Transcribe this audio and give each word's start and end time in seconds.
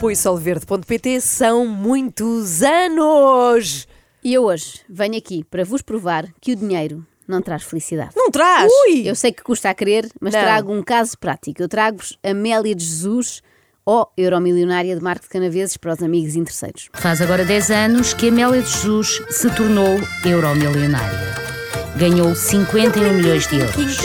apoio 0.00 0.16
solverde.pt 0.16 1.20
são 1.20 1.66
muitos 1.66 2.62
anos. 2.62 3.86
E 4.24 4.32
eu 4.32 4.44
hoje 4.44 4.80
venho 4.88 5.14
aqui 5.18 5.44
para 5.44 5.62
vos 5.62 5.82
provar 5.82 6.26
que 6.40 6.52
o 6.52 6.56
dinheiro 6.56 7.06
não 7.28 7.42
traz 7.42 7.64
felicidade. 7.64 8.12
Não 8.16 8.30
traz? 8.30 8.72
Ui! 8.86 9.06
Eu 9.06 9.14
sei 9.14 9.30
que 9.30 9.42
custa 9.42 9.68
a 9.68 9.74
crer, 9.74 10.08
mas 10.18 10.32
Não. 10.32 10.40
trago 10.40 10.72
um 10.72 10.82
caso 10.82 11.18
prático. 11.18 11.62
Eu 11.62 11.68
trago-vos 11.68 12.18
Amélia 12.22 12.74
de 12.74 12.82
Jesus, 12.82 13.42
ou 13.84 14.10
euromilionária 14.16 14.96
de 14.96 15.02
Marco 15.02 15.24
de 15.24 15.28
Canaveses 15.28 15.76
para 15.76 15.92
os 15.92 16.02
amigos 16.02 16.34
interesseiros. 16.34 16.88
Faz 16.94 17.20
agora 17.20 17.44
10 17.44 17.70
anos 17.70 18.14
que 18.14 18.28
Amélia 18.28 18.62
de 18.62 18.70
Jesus 18.70 19.20
se 19.28 19.54
tornou 19.54 20.00
euromilionária. 20.24 21.18
Ganhou 21.98 22.34
51 22.34 23.12
milhões 23.12 23.46
de 23.46 23.58
euros. 23.58 23.98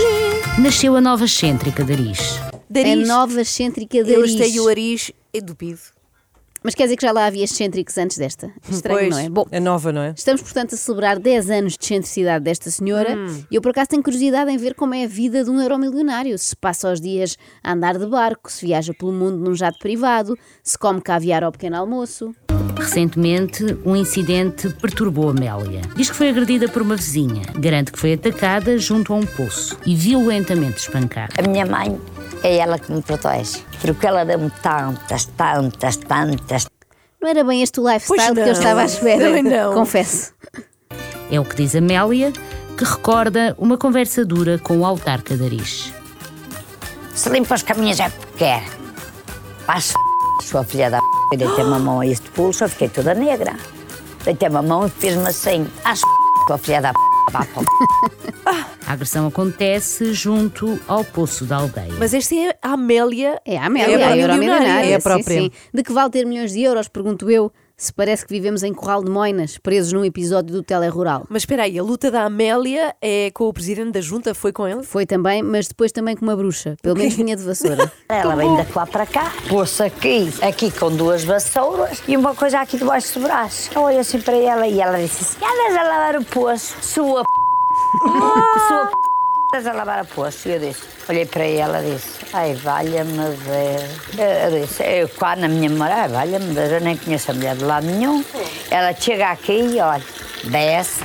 Nasceu 0.62 0.98
a 0.98 1.00
nova 1.00 1.24
excêntrica 1.24 1.86
de 1.86 1.94
Aris. 1.94 2.38
A 2.76 2.96
nova 3.08 3.40
excêntrica 3.40 4.04
de 4.04 4.12
Eu 4.12 4.20
Aris. 4.20 4.36
gostei 4.36 4.60
o 4.60 4.68
Aris 4.68 5.12
entupido. 5.34 5.80
Mas 6.66 6.74
quer 6.74 6.86
dizer 6.86 6.96
que 6.98 7.06
já 7.06 7.12
lá 7.12 7.28
havia 7.28 7.44
excêntricos 7.44 7.96
antes 7.96 8.18
desta? 8.18 8.52
Estranho, 8.68 8.98
Pois, 8.98 9.10
não 9.12 9.20
é? 9.20 9.30
Bom, 9.30 9.46
é 9.52 9.60
nova, 9.60 9.94
não 9.94 10.02
é? 10.02 10.16
Estamos, 10.18 10.42
portanto, 10.42 10.74
a 10.74 10.78
celebrar 10.78 11.20
10 11.20 11.52
anos 11.52 11.78
de 11.78 11.86
excentricidade 11.86 12.44
desta 12.44 12.72
senhora 12.72 13.16
Hum. 13.16 13.44
e 13.52 13.56
eu, 13.56 13.62
por 13.62 13.70
acaso, 13.70 13.90
tenho 13.92 14.02
curiosidade 14.02 14.50
em 14.50 14.58
ver 14.58 14.74
como 14.74 14.96
é 14.96 15.04
a 15.04 15.08
vida 15.08 15.44
de 15.44 15.52
um 15.52 15.62
euromilionário. 15.62 16.36
Se 16.40 16.56
passa 16.56 16.92
os 16.92 17.00
dias 17.00 17.38
a 17.64 17.74
andar 17.74 18.00
de 18.00 18.08
barco, 18.08 18.52
se 18.52 18.66
viaja 18.66 18.96
pelo 18.96 19.12
mundo 19.12 19.38
num 19.38 19.54
jato 19.54 19.78
privado, 19.78 20.36
se 20.64 20.76
come 20.76 21.00
caviar 21.02 21.44
ao 21.44 21.52
pequeno 21.52 21.78
almoço. 21.78 22.34
Recentemente, 22.80 23.64
um 23.86 23.96
incidente 23.96 24.70
perturbou 24.82 25.30
Amélia. 25.30 25.82
Diz 25.96 26.10
que 26.10 26.16
foi 26.16 26.30
agredida 26.30 26.68
por 26.68 26.82
uma 26.82 26.96
vizinha. 26.96 27.44
Garante 27.60 27.92
que 27.92 28.00
foi 28.00 28.14
atacada 28.14 28.76
junto 28.78 29.14
a 29.14 29.18
um 29.18 29.26
poço 29.26 29.78
e 29.86 29.96
violentamente 29.96 30.80
espancada. 30.80 31.34
A 31.38 31.48
minha 31.48 31.66
mãe 31.66 32.00
é 32.46 32.58
ela 32.58 32.78
que 32.80 32.92
me 32.92 33.02
protege. 33.02 33.60
Porque 33.82 34.06
ela 34.06 34.24
deu-me 34.24 34.50
tantas, 34.62 35.26
tantas, 35.26 35.98
tantas. 35.98 36.68
Não 37.22 37.30
era 37.30 37.44
bem 37.44 37.62
este 37.62 37.80
o 37.80 37.84
lifestyle 37.92 38.18
Pois 38.18 38.34
que 38.34 38.40
eu 38.40 38.46
não. 38.46 38.52
estava 38.54 38.82
à 38.82 38.86
espera, 38.86 39.42
não. 39.42 39.74
confesso. 39.74 40.34
É 41.32 41.40
o 41.40 41.44
que 41.46 41.56
diz 41.56 41.76
Amélia, 41.76 42.32
que 42.78 42.84
recorda 42.84 43.56
uma 43.58 43.78
conversa 43.78 44.24
dura 44.24 44.60
com 44.60 44.78
o 44.80 44.86
autarca 44.86 45.36
de 45.36 45.44
Aris. 45.44 45.92
Se 47.14 47.30
limpa 47.30 47.56
os 47.56 47.64
caminhos 47.64 48.00
é 48.00 48.10
porque 48.10 48.38
quer. 48.38 48.64
Paz, 49.66 49.94
sua 50.44 50.64
filha 50.64 50.92
da 50.92 51.00
p. 51.32 51.38
Deitei-me 51.38 51.74
a 51.74 51.80
mão 51.80 52.02
a 52.02 52.06
este 52.06 52.30
pulso, 52.30 52.64
eu 52.66 52.70
fiquei 52.70 52.90
toda 52.90 53.16
negra. 53.16 53.56
Deitei-me 54.24 54.58
a 54.58 54.62
mão 54.62 54.86
e 54.86 54.90
fez-me 54.90 55.28
assim. 55.28 55.68
As 55.84 56.02
sua 56.48 56.58
filha 56.60 56.82
da 56.82 56.94
p. 56.94 57.00
A 58.88 58.94
agressão 58.94 59.26
acontece 59.26 60.14
junto 60.14 60.80
ao 60.88 61.04
poço 61.04 61.44
da 61.46 61.58
aldeia. 61.58 61.94
Mas 61.98 62.14
esta 62.14 62.36
é 62.36 62.56
a 62.62 62.74
Amélia. 62.74 63.42
É 63.44 63.58
a 63.58 63.66
Amélia, 63.66 63.96
É 63.98 64.04
a 64.04 64.08
a 64.10 64.18
euromilionária. 64.18 64.38
milionária, 64.38 64.90
é 64.92 64.96
a 64.96 65.00
sim, 65.00 65.04
própria. 65.04 65.42
sim. 65.42 65.52
De 65.74 65.82
que 65.84 65.92
vale 65.92 66.12
ter 66.12 66.24
milhões 66.26 66.52
de 66.52 66.62
euros, 66.62 66.88
pergunto 66.88 67.30
eu, 67.32 67.52
se 67.76 67.92
parece 67.92 68.24
que 68.26 68.32
vivemos 68.32 68.62
em 68.62 68.72
Corral 68.74 69.04
de 69.04 69.10
Moinas, 69.10 69.58
presos 69.58 69.92
num 69.92 70.06
episódio 70.06 70.54
do 70.54 70.62
Telerural. 70.62 71.26
Mas 71.30 71.42
espera 71.42 71.64
aí, 71.64 71.80
a 71.80 71.84
luta 71.84 72.12
da 72.12 72.26
Amélia 72.26 72.96
é 73.02 73.32
com 73.34 73.46
o 73.46 73.54
presidente 73.54 73.92
da 73.92 74.02
junta? 74.02 74.36
Foi 74.36 74.54
com 74.54 74.68
ele? 74.68 74.84
Foi 74.84 75.06
também, 75.06 75.42
mas 75.42 75.68
depois 75.68 75.92
também 75.92 76.16
com 76.16 76.24
uma 76.24 76.36
bruxa. 76.36 76.76
Pelo 76.84 76.96
menos 76.96 77.16
vinha 77.16 77.36
de 77.36 77.42
vassoura. 77.44 77.92
Ela 78.08 78.36
vem 78.36 78.56
de 78.56 78.72
lá 78.74 78.86
para 78.86 79.06
cá, 79.08 79.34
pôs-se 79.50 79.82
aqui, 79.82 80.32
aqui 80.44 80.70
com 80.72 80.96
duas 80.96 81.24
vassouras 81.24 82.04
e 82.08 82.16
uma 82.16 82.36
coisa 82.36 82.60
aqui 82.60 82.78
debaixo 82.78 83.20
do 83.20 83.24
braço. 83.26 83.72
Eu 83.76 83.82
olhei 83.82 84.00
assim 84.00 84.22
para 84.22 84.38
ela 84.38 84.68
e 84.68 84.80
ela 84.80 85.00
disse 85.00 85.24
assim: 85.24 85.38
andas 85.44 85.76
a 85.76 85.84
lavar 85.84 86.16
o 86.18 86.24
poço, 86.24 86.76
sua 86.82 87.24
p. 87.24 87.35
sua 88.68 88.86
p. 88.88 88.96
Andas 89.54 89.68
a 89.68 89.74
lavar 89.74 90.04
o 90.04 90.08
poço. 90.08 90.48
E 90.50 90.52
eu 90.52 90.60
disse, 90.60 90.82
olhei 91.08 91.26
para 91.26 91.46
ela 91.46 91.82
e 91.82 91.96
disse: 91.96 92.26
ai, 92.34 92.54
valha-me 92.56 93.18
Deus. 93.18 94.52
Eu- 94.54 94.62
disse: 94.62 94.84
eu 94.84 95.10
cá 95.10 95.36
na 95.36 95.48
minha 95.48 95.70
memória, 95.70 95.96
ai, 95.96 96.08
valha-me 96.10 96.54
Deus, 96.54 96.72
eu 96.72 96.82
nem 96.82 96.98
conheço 96.98 97.32
a 97.32 97.34
mulher 97.34 97.56
de 97.56 97.64
lado 97.64 97.86
nenhum. 97.86 98.24
Ela 98.70 98.94
chega 98.94 99.30
aqui 99.32 99.54
e 99.54 99.80
olha, 99.80 100.04
desce. 100.46 101.04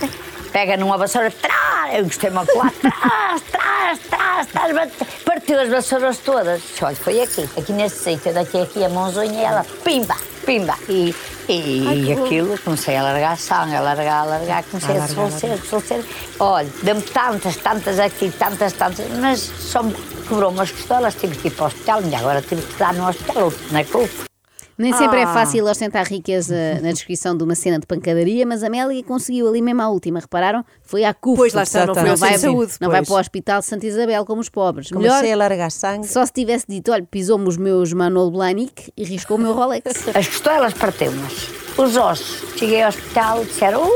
Pega 0.52 0.76
numa 0.76 0.98
vassoura, 0.98 1.30
trás, 1.30 1.94
eu 1.94 2.02
gostei 2.04 2.28
uma 2.28 2.40
lá, 2.40 2.72
trás, 2.82 3.42
trás, 3.52 3.98
trás, 4.00 4.46
trás, 4.48 4.92
partiu 5.24 5.60
as 5.60 5.68
vassouras 5.68 6.18
todas. 6.18 6.60
Olha, 6.82 6.96
foi 6.96 7.20
aqui, 7.20 7.48
aqui 7.56 7.72
nesse 7.72 8.02
sítio, 8.02 8.34
daqui 8.34 8.60
aqui 8.60 8.84
a 8.84 8.88
mãozinha 8.88 9.32
e 9.32 9.44
ela, 9.44 9.64
pimba, 9.84 10.16
pimba. 10.44 10.74
E, 10.88 11.14
e, 11.52 12.12
aquilo, 12.12 12.58
comecei 12.58 12.96
a 12.96 13.02
largar 13.02 13.36
sangue, 13.36 13.74
a 13.74 13.80
largar, 13.80 14.22
a 14.22 14.24
largar, 14.24 14.64
comecei 14.64 14.96
a 14.96 15.00
desfalecer, 15.00 15.50
desfalecer. 15.58 16.04
Olha, 16.38 16.68
deu-me 16.82 17.02
tantas, 17.02 17.56
tantas 17.56 17.98
aqui, 17.98 18.30
tantas, 18.30 18.72
tantas, 18.72 19.06
mas 19.18 19.40
só 19.40 19.82
me 19.82 19.94
quebrou 20.28 20.50
umas 20.50 20.70
costelas, 20.70 21.14
tive 21.14 21.36
que 21.36 21.48
ir 21.48 21.50
para 21.50 21.64
o 21.64 21.66
hospital, 21.66 22.02
e 22.02 22.14
agora 22.14 22.42
tive 22.42 22.62
que 22.62 22.72
estar 22.72 22.94
no 22.94 23.08
hospital, 23.08 23.52
é 23.74 23.84
culpa. 23.84 24.29
Nem 24.80 24.92
sempre 24.94 25.18
é 25.20 25.24
Ah. 25.24 25.32
fácil 25.34 25.64
ostentar 25.66 26.06
riqueza 26.06 26.54
na 26.82 26.90
descrição 26.92 27.36
de 27.36 27.44
uma 27.44 27.54
cena 27.54 27.78
de 27.78 27.86
pancadaria, 27.86 28.46
mas 28.46 28.62
a 28.64 28.66
Amélia 28.68 29.02
conseguiu 29.04 29.48
ali 29.48 29.60
mesmo 29.60 29.82
à 29.82 29.88
última. 29.88 30.20
Repararam? 30.20 30.64
Foi 30.82 31.04
à 31.04 31.12
CUF. 31.14 31.36
Pois, 31.36 31.52
lá 31.52 31.62
está, 31.62 31.86
não 31.86 31.94
foi 31.94 32.04
não 32.04 32.16
vai, 32.16 32.38
saúde, 32.38 32.72
não 32.80 32.90
vai 32.90 33.04
para 33.04 33.14
o 33.14 33.18
Hospital 33.18 33.60
de 33.60 33.66
Santa 33.66 33.86
Isabel 33.86 34.24
como 34.24 34.40
os 34.40 34.48
pobres. 34.48 34.90
Comecei 34.90 35.20
Melhor, 35.22 35.34
a 35.34 35.36
largar 35.36 35.70
sangue. 35.70 36.06
só 36.08 36.24
se 36.24 36.32
tivesse 36.32 36.64
dito, 36.68 36.90
olha, 36.92 37.06
pisou-me 37.08 37.46
os 37.48 37.56
meus 37.56 37.92
Manolo 37.92 38.30
Blahnik 38.30 38.90
e 38.96 39.04
riscou 39.04 39.36
o 39.36 39.40
meu 39.40 39.52
Rolex. 39.52 39.84
As 40.14 40.26
costelas 40.28 40.72
partiu-mas. 40.74 41.48
Os 41.78 41.96
ossos. 41.96 42.42
Cheguei 42.58 42.82
ao 42.82 42.88
hospital 42.88 43.42
e 43.42 43.46
disseram: 43.46 43.82
Ui, 43.82 43.88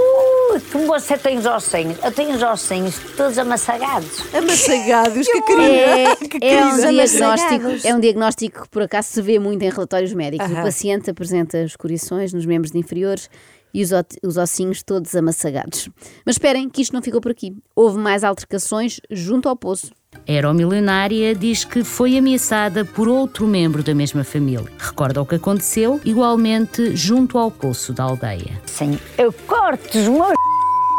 como 0.60 0.86
você 0.86 1.16
tem 1.16 1.38
os 1.38 1.46
ossinhos? 1.46 1.96
Eu 2.02 2.12
tenho 2.12 2.34
os 2.34 2.42
ossinhos 2.42 2.98
todos 3.16 3.38
amassagados. 3.38 4.24
Amassagados, 4.34 5.26
que 5.26 5.42
querida. 5.42 5.64
É, 5.64 6.16
que 6.16 6.38
é 6.44 6.64
um 6.64 6.76
querida. 6.76 6.92
diagnóstico, 6.92 7.88
é 7.88 7.94
um 7.94 8.00
diagnóstico 8.00 8.62
que 8.62 8.68
por 8.68 8.82
acaso 8.82 9.08
se 9.08 9.22
vê 9.22 9.38
muito 9.38 9.62
em 9.62 9.70
relatórios 9.70 10.12
médicos. 10.12 10.50
O 10.50 10.54
paciente 10.54 11.10
apresenta 11.10 11.58
escoriações 11.58 12.32
nos 12.32 12.46
membros 12.46 12.74
inferiores 12.74 13.28
e 13.72 13.82
os, 13.82 13.90
os 14.22 14.36
ossinhos 14.36 14.82
todos 14.82 15.14
amassagados. 15.16 15.88
Mas 16.24 16.36
esperem 16.36 16.70
que 16.70 16.80
isto 16.80 16.92
não 16.92 17.02
ficou 17.02 17.20
por 17.20 17.32
aqui. 17.32 17.56
Houve 17.74 17.98
mais 17.98 18.22
altercações 18.22 19.00
junto 19.10 19.48
ao 19.48 19.56
poço. 19.56 19.92
A 20.26 20.32
euromilionária 20.32 21.34
diz 21.34 21.64
que 21.64 21.84
foi 21.84 22.16
ameaçada 22.16 22.84
por 22.84 23.08
outro 23.08 23.46
membro 23.46 23.82
da 23.82 23.94
mesma 23.94 24.24
família. 24.24 24.64
Recorda 24.78 25.20
o 25.20 25.26
que 25.26 25.34
aconteceu, 25.34 26.00
igualmente 26.04 26.96
junto 26.96 27.38
ao 27.38 27.50
poço 27.50 27.92
da 27.92 28.04
aldeia. 28.04 28.60
Sim, 28.66 28.98
eu 29.18 29.32
corto 29.32 29.98
os 29.98 30.08
meus 30.08 30.34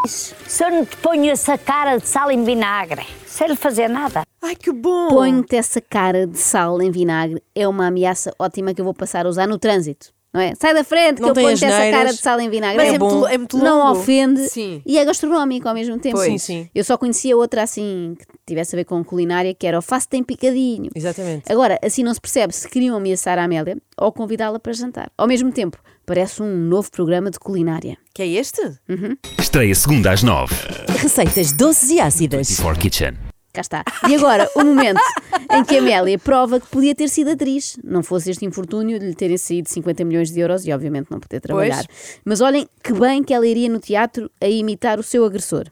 se 0.08 0.64
eu 0.64 0.70
não 0.70 0.86
te 0.86 0.96
ponho 0.98 1.32
essa 1.32 1.58
cara 1.58 1.98
de 1.98 2.08
sal 2.08 2.30
em 2.30 2.44
vinagre, 2.44 3.06
sem 3.26 3.48
lhe 3.48 3.56
fazer 3.56 3.88
nada. 3.88 4.22
Ai, 4.42 4.56
que 4.56 4.72
bom. 4.72 5.10
Põe-te 5.10 5.56
essa 5.56 5.82
cara 5.82 6.28
de 6.28 6.38
sal 6.38 6.82
em 6.82 6.92
vinagre. 6.92 7.42
É 7.56 7.68
uma 7.68 7.88
ameaça 7.88 8.34
ótima 8.38 8.74
que 8.74 8.82
eu 8.82 8.86
vou 8.86 8.94
passar 8.94 9.26
a 9.26 9.30
usar 9.30 9.48
no 9.48 9.58
trânsito. 9.58 10.15
Não 10.36 10.42
é? 10.42 10.54
Sai 10.60 10.74
da 10.74 10.84
frente 10.84 11.22
Não 11.22 11.28
que 11.28 11.30
eu 11.32 11.34
tem 11.34 11.44
ponho-te 11.46 11.64
essa 11.64 11.90
cara 11.92 12.12
de 12.12 12.18
sal 12.20 12.38
em 12.42 12.50
vinagre. 12.50 12.76
Mas 12.76 12.92
é, 12.92 12.96
é 12.96 13.00
bom. 13.00 13.10
muito- 13.10 13.28
é 13.28 13.38
muito 13.38 13.58
Não 13.58 13.80
longo. 13.88 14.00
ofende 14.00 14.50
Sim. 14.50 14.82
e 14.86 14.98
é 14.98 15.06
gastronómico 15.06 15.66
ao 15.70 15.74
mesmo 15.74 15.98
tempo. 15.98 16.18
Pois, 16.18 16.42
sim. 16.44 16.70
Eu 16.76 16.84
só 16.84 16.98
conhecia 16.98 17.38
outra 17.38 17.64
assim 17.64 18.18
que 18.20 18.26
tivesse 18.46 18.76
a 18.76 18.78
ver 18.78 18.84
com 18.84 19.02
culinária, 19.02 19.54
que 19.54 19.66
era 19.66 19.80
o 19.80 19.82
faço 19.82 20.10
tem 20.10 20.22
picadinho. 20.22 20.90
Exatamente. 20.94 21.50
Agora, 21.50 21.80
assim 21.82 22.04
não 22.04 22.14
se 22.14 22.20
percebe 22.20 22.54
se 22.54 22.68
queriam 22.68 22.98
ameaçar 22.98 23.40
a 23.40 23.46
Amélia 23.46 23.78
ou 23.98 24.12
convidá-la 24.12 24.60
para 24.60 24.74
jantar. 24.74 25.10
Ao 25.18 25.26
mesmo 25.26 25.54
tempo, 25.54 25.78
parece 26.06 26.44
um 26.44 26.54
novo 26.54 26.92
programa 26.92 27.32
de 27.32 27.40
culinária. 27.40 27.98
Que 28.14 28.22
é 28.24 28.28
este? 28.28 28.62
Estreia 29.40 29.74
segunda 29.74 30.12
às 30.12 30.22
nove. 30.22 30.54
Receitas 31.00 31.54
doces 31.54 31.92
e 31.92 32.00
ácidas. 32.02 32.60
For 32.60 32.78
Kitchen. 32.78 33.14
Cá 33.56 33.62
está. 33.62 33.86
E 34.10 34.16
agora, 34.16 34.50
o 34.54 34.66
momento 34.66 35.00
em 35.50 35.64
que 35.64 35.78
a 35.78 35.80
Amélia 35.80 36.20
prova 36.20 36.60
que 36.60 36.68
podia 36.68 36.94
ter 36.94 37.08
sido 37.08 37.32
atriz. 37.32 37.78
Não 37.82 38.04
fosse 38.04 38.30
este 38.30 38.46
infortúnio 38.46 39.00
de 39.00 39.08
lhe 39.08 39.16
terem 39.16 39.38
saído 39.38 39.70
50 39.70 40.04
milhões 40.04 40.30
de 40.30 40.42
euros 40.42 40.68
e, 40.68 40.74
obviamente, 40.74 41.10
não 41.10 41.22
poder 41.22 41.40
trabalhar. 41.40 41.86
Mas 42.26 42.42
olhem 42.42 42.68
que 42.84 42.92
bem 42.92 43.24
que 43.24 43.34
ela 43.34 43.48
iria 43.48 43.70
no 43.70 43.80
teatro 43.80 44.30
a 44.42 44.48
imitar 44.48 45.00
o 45.00 45.04
seu 45.04 45.24
agressor. 45.24 45.68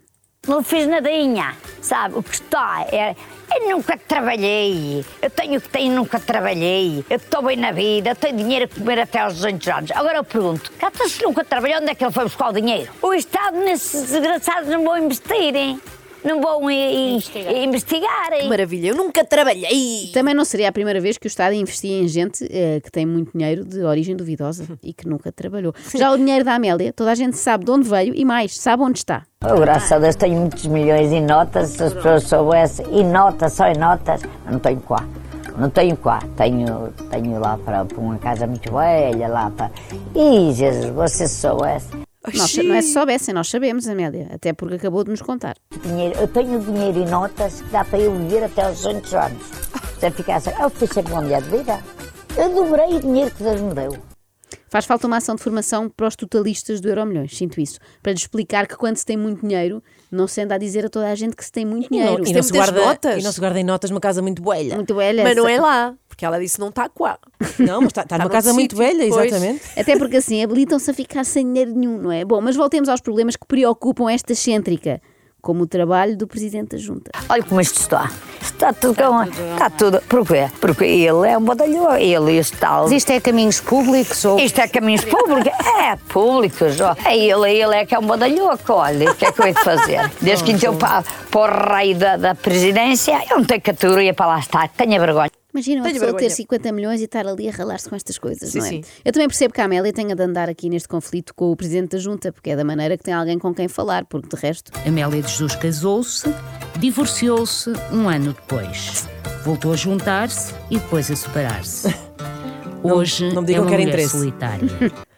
Não 0.48 0.63
fiz 0.63 0.88
nadinha, 0.88 1.57
sabe? 1.81 2.18
O 2.18 2.24
que 2.24 2.36
está 2.36 2.86
é. 2.90 3.16
Eu 3.54 3.69
nunca 3.69 3.98
trabalhei, 3.98 5.06
eu 5.22 5.30
tenho 5.30 5.57
o 5.57 5.62
que 5.62 5.69
tenho, 5.69 5.94
nunca 5.94 6.19
trabalhei, 6.19 7.06
eu 7.10 7.18
estou 7.18 7.44
bem 7.44 7.56
na 7.56 7.72
vida, 7.72 8.10
eu 8.12 8.16
tenho 8.16 8.38
dinheiro 8.38 8.66
a 8.66 8.68
comer 8.68 9.00
até 9.00 9.19
aos 9.19 9.36
200 9.36 9.68
anos. 9.68 9.92
Agora 9.92 10.18
eu 10.18 10.24
pergunto, 10.24 10.72
Cata, 10.80 11.07
se 11.07 11.22
nunca 11.24 11.46
trabalhou, 11.46 11.78
onde 11.80 11.92
é 11.92 11.96
que 11.96 12.04
ele 12.04 12.12
foi 12.12 12.24
buscar 12.24 12.50
o 12.50 12.54
dinheiro? 12.54 12.92
O 13.02 13.13
Estado 13.13 13.57
nesses 13.57 14.10
desgraçados 14.10 14.69
não 14.69 14.84
vão 14.84 14.98
investir, 14.98 15.56
hein? 15.56 15.80
Não 16.24 16.42
vão 16.42 16.70
i- 16.72 17.16
investigar, 17.64 18.31
hein? 18.34 18.42
Que 18.44 18.48
maravilha. 18.50 18.88
Eu 18.90 18.96
nunca 18.96 19.24
trabalhei. 19.25 20.10
Também 20.14 20.34
não 20.34 20.46
seria 20.46 20.70
a 20.70 20.72
primeira 20.72 21.00
vez 21.02 21.18
que 21.18 21.25
o 21.25 21.30
Estado 21.30 21.54
investia 21.54 22.02
em 22.02 22.08
gente 22.08 22.48
eh, 22.50 22.80
que 22.84 22.92
tem 22.92 23.06
muito 23.06 23.31
dinheiro 23.38 23.66
de 23.66 23.81
origem 23.84 24.16
duvidosa 24.16 24.66
e 24.81 24.94
que 24.94 25.08
nunca 25.08 25.31
trabalhou. 25.31 25.74
Já 25.96 26.12
o 26.12 26.18
dinheiro 26.18 26.46
da 26.46 26.56
Amélia, 26.56 26.94
toda 26.94 27.12
a 27.12 27.16
gente 27.16 27.38
sabe 27.38 27.66
de 27.66 27.72
onde 27.72 27.88
veio 27.90 28.14
e 28.16 28.24
mais, 28.24 28.58
sabe 28.58 28.84
onde 28.84 29.00
está. 29.00 29.24
Eu, 29.46 29.58
graças 29.60 29.92
a 29.92 30.00
Deus, 30.00 30.16
tenho 30.16 30.40
muitos 30.40 30.66
milhões 30.66 31.12
em 31.12 31.22
notas, 31.22 31.70
se 31.72 31.84
as 31.84 31.94
pessoas 31.94 32.24
soubessem, 32.24 32.86
em 32.92 33.06
notas, 33.06 33.54
só 33.54 33.68
em 33.68 33.78
notas, 33.78 34.22
não 34.50 34.60
tenho 34.60 34.80
quá. 34.81 35.06
Não 35.58 35.69
tenho 35.69 35.96
quá, 35.96 36.19
tenho, 36.36 36.92
tenho 37.12 37.40
lá 37.40 37.60
para, 37.64 37.86
para 37.86 38.00
uma 38.00 38.18
casa 38.18 38.48
muito 38.48 38.74
velha, 38.74 39.28
lá 39.28 39.52
para. 39.56 39.69
Ih, 40.16 40.52
Jesus, 40.52 40.88
você 40.92 41.28
soubesse. 41.28 41.90
Nós, 42.34 42.56
não 42.58 42.75
é 42.75 42.81
se 42.81 42.94
soubessem, 42.94 43.34
nós 43.34 43.50
sabemos, 43.50 43.88
Amélia, 43.88 44.28
até 44.34 44.54
porque 44.54 44.75
acabou 44.75 45.04
de 45.04 45.10
nos 45.12 45.22
contar. 45.22 45.56
Dinheiro, 45.86 46.18
eu 46.20 46.28
tenho 46.28 46.60
dinheiro 46.60 47.00
em 47.00 47.06
notas 47.06 47.62
que 47.62 47.70
dá 47.70 47.84
para 47.84 48.00
eu 48.00 48.14
viver 48.16 48.44
até 48.44 48.64
aos 48.64 48.86
8 48.86 49.16
anos. 49.18 49.44
Você 50.00 50.12
fica 50.12 50.36
assim, 50.36 50.52
eu 50.62 50.70
fui 50.70 50.88
sempre 50.88 51.12
uma 51.12 51.22
mulher 51.22 51.42
de 51.42 51.50
vida. 51.50 51.80
Eu 52.38 52.50
dobrei 52.54 52.96
o 52.96 53.00
dinheiro 53.00 53.31
que 53.31 53.44
Deus 53.44 53.60
me 53.62 53.74
deu. 53.74 53.98
Faz 54.70 54.86
falta 54.86 55.06
uma 55.06 55.18
ação 55.18 55.36
de 55.36 55.44
formação 55.44 55.88
para 55.88 56.08
os 56.08 56.16
totalistas 56.16 56.81
do 56.81 56.90
Euromilhões, 56.90 57.38
sinto 57.38 57.62
isso. 57.62 57.78
Para 58.02 58.12
lhes 58.12 58.22
explicar 58.22 58.66
que 58.68 58.76
quando 58.76 58.98
se 58.98 59.06
tem 59.06 59.16
muito 59.16 59.42
dinheiro, 59.46 59.84
não 60.12 60.28
se 60.28 60.42
anda 60.42 60.56
a 60.56 60.58
dizer 60.58 60.84
a 60.86 60.90
toda 60.90 61.10
a 61.12 61.14
gente 61.16 61.36
que 61.36 61.46
se 61.46 61.52
tem 61.52 61.64
muito 61.64 61.94
E 61.94 61.98
não, 61.98 62.04
dinheiro. 62.06 62.22
e 62.24 62.26
tem 62.26 62.34
não 62.34 62.42
se 62.42 62.52
guarda, 62.52 62.84
notas. 62.84 63.22
e 63.22 63.24
não 63.24 63.31
se 63.31 63.40
guarda 63.40 63.60
em 63.60 63.64
notas 63.64 63.92
uma 63.92 64.00
casa 64.00 64.19
muito 64.24 64.42
velha. 64.44 64.76
Muito 64.76 64.96
velha. 64.96 65.24
Mas 65.24 65.36
não 65.36 65.48
é 65.48 65.62
lá, 65.62 65.94
porque 66.13 66.25
ela 66.25 66.39
disse 66.39 66.60
não 66.60 66.69
está 66.69 66.88
quá. 66.88 67.18
Não, 67.57 67.81
mas 67.81 67.88
está, 67.88 68.04
está 68.04 68.18
numa 68.18 68.25
noutro 68.25 68.38
casa 68.38 68.54
muito 68.54 68.75
sítio, 68.75 68.77
velha, 68.77 69.10
pois. 69.10 69.25
exatamente. 69.25 69.63
Até 69.75 69.98
porque 69.98 70.18
assim 70.18 70.44
habilitam-se 70.44 70.89
a 70.92 70.94
ficar 70.94 71.24
sem 71.24 71.45
dinheiro 71.45 71.74
nenhum, 71.74 71.98
não 71.98 72.12
é? 72.12 72.24
Bom, 72.24 72.39
mas 72.39 72.56
voltemos 72.56 72.88
aos 72.88 73.01
problemas 73.01 73.36
que 73.36 73.45
preocupam 73.48 74.12
esta 74.12 74.31
excêntrica, 74.31 75.01
como 75.42 75.63
o 75.63 75.68
trabalho 75.68 76.15
do 76.15 76.27
Presidente 76.27 76.69
da 76.69 76.77
Junta. 76.77 77.12
Olha 77.27 77.44
como 77.44 77.60
isto 77.60 77.80
está. 77.81 78.10
Está 78.39 78.71
tudo 78.71 78.95
com. 78.95 79.24
Está 79.24 79.69
tudo. 79.71 80.01
Porquê? 80.07 80.50
Porque 80.62 80.86
ele 80.86 81.27
é 81.27 81.38
um 81.38 81.42
badalhão. 81.42 81.95
Ele 81.98 82.33
e 82.33 82.38
este 82.38 82.56
tal. 82.57 82.83
Mas 82.83 82.92
isto 82.92 83.09
é 83.09 83.19
caminhos 83.19 83.59
públicos 83.59 84.24
ou 84.24 84.39
Isto 84.39 84.62
é 84.62 84.68
caminhos 84.68 85.04
públicos? 85.04 85.51
É, 85.80 85.95
públicos. 86.07 86.80
ó. 86.80 86.95
É 87.06 87.18
ele, 87.18 87.51
ele 87.51 87.75
é 87.75 87.86
que 87.86 87.95
é 87.95 88.00
um 88.00 88.06
badalhoco, 88.06 88.71
olha. 88.71 89.12
O 89.12 89.16
que 89.16 89.25
é 89.25 89.31
que 89.31 89.42
eu 89.42 89.45
hei 89.48 89.54
de 89.54 89.63
fazer? 89.63 90.12
Desde 90.21 90.45
que 90.45 90.51
entrou 90.51 90.75
para, 90.75 91.04
para 91.31 91.42
o 91.42 91.75
rei 91.75 91.94
da, 91.94 92.16
da 92.18 92.36
presidência, 92.36 93.19
eu 93.30 93.38
não 93.39 93.45
tenho 93.45 93.62
categoria 93.62 94.13
para 94.13 94.27
lá 94.27 94.39
estar. 94.39 94.69
Tenha 94.69 95.00
vergonha. 95.00 95.43
Imagina 95.54 95.78
uma 95.82 95.84
Tenho 95.84 95.94
pessoa 96.00 96.12
vergonha. 96.14 96.30
ter 96.30 96.36
50 96.36 96.72
milhões 96.72 97.00
e 97.02 97.04
estar 97.04 97.28
ali 97.28 97.48
a 97.48 97.52
ralar-se 97.52 97.88
com 97.88 97.96
estas 97.96 98.18
coisas, 98.18 98.50
Sim, 98.50 98.58
não 98.60 98.66
é? 98.66 98.70
sim. 98.70 98.82
Eu 99.06 99.12
também 99.14 99.28
percebo 99.28 99.54
que 99.54 99.62
a 99.62 99.66
Amélia 99.66 99.94
tenha 99.94 100.16
de 100.16 100.24
andar 100.24 100.50
aqui 100.50 100.68
neste 100.70 100.88
conflito 100.88 101.34
com 101.36 101.52
o 101.52 101.56
Presidente 101.56 101.92
da 101.92 101.98
Junta, 102.00 102.32
porque 102.32 102.50
é 102.50 102.56
da 102.56 102.64
maneira 102.64 102.98
que 102.98 103.04
tem 103.04 103.14
alguém 103.14 103.38
com 103.38 103.54
quem 103.54 103.68
falar, 103.68 104.04
porque 104.06 104.28
de 104.36 104.42
resto. 104.42 104.72
Amélia 104.88 105.22
de 105.22 105.28
Jesus 105.30 105.56
casou-se, 105.56 106.28
divorciou-se 106.80 107.70
um 107.92 108.10
ano 108.10 108.34
depois. 108.34 109.08
Voltou 109.46 109.74
a 109.74 109.76
juntar-se 109.76 110.54
e 110.72 110.78
depois 110.80 111.10
a 111.12 111.16
separar-se. 111.16 111.94
Hoje 112.84 113.34
não 113.34 113.42
me 113.42 113.48
é 113.54 113.56
digam 113.56 113.64
uma 113.64 113.68
que 113.70 113.74
era 113.76 113.82
mulher 113.84 113.94
interesse. 113.94 114.10
solitária. 114.18 114.68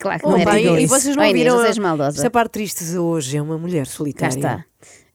Claro 0.00 0.18
que 0.18 0.26
Oh, 0.26 0.30
não 0.32 0.38
era 0.38 0.50
bem, 0.50 0.82
e 0.82 0.86
vocês 0.88 1.14
não 1.14 1.22
Inês, 1.22 1.38
viram 1.38 1.54
não 1.54 1.62
sejas 1.62 1.78
a- 1.78 1.82
maldosa. 1.82 2.18
esta 2.18 2.28
parte 2.28 2.50
triste 2.50 2.82
hoje 2.98 3.36
é 3.36 3.40
uma 3.40 3.56
mulher 3.56 3.86
Cá 3.86 3.92
solitária. 3.92 4.34
está. 4.34 4.64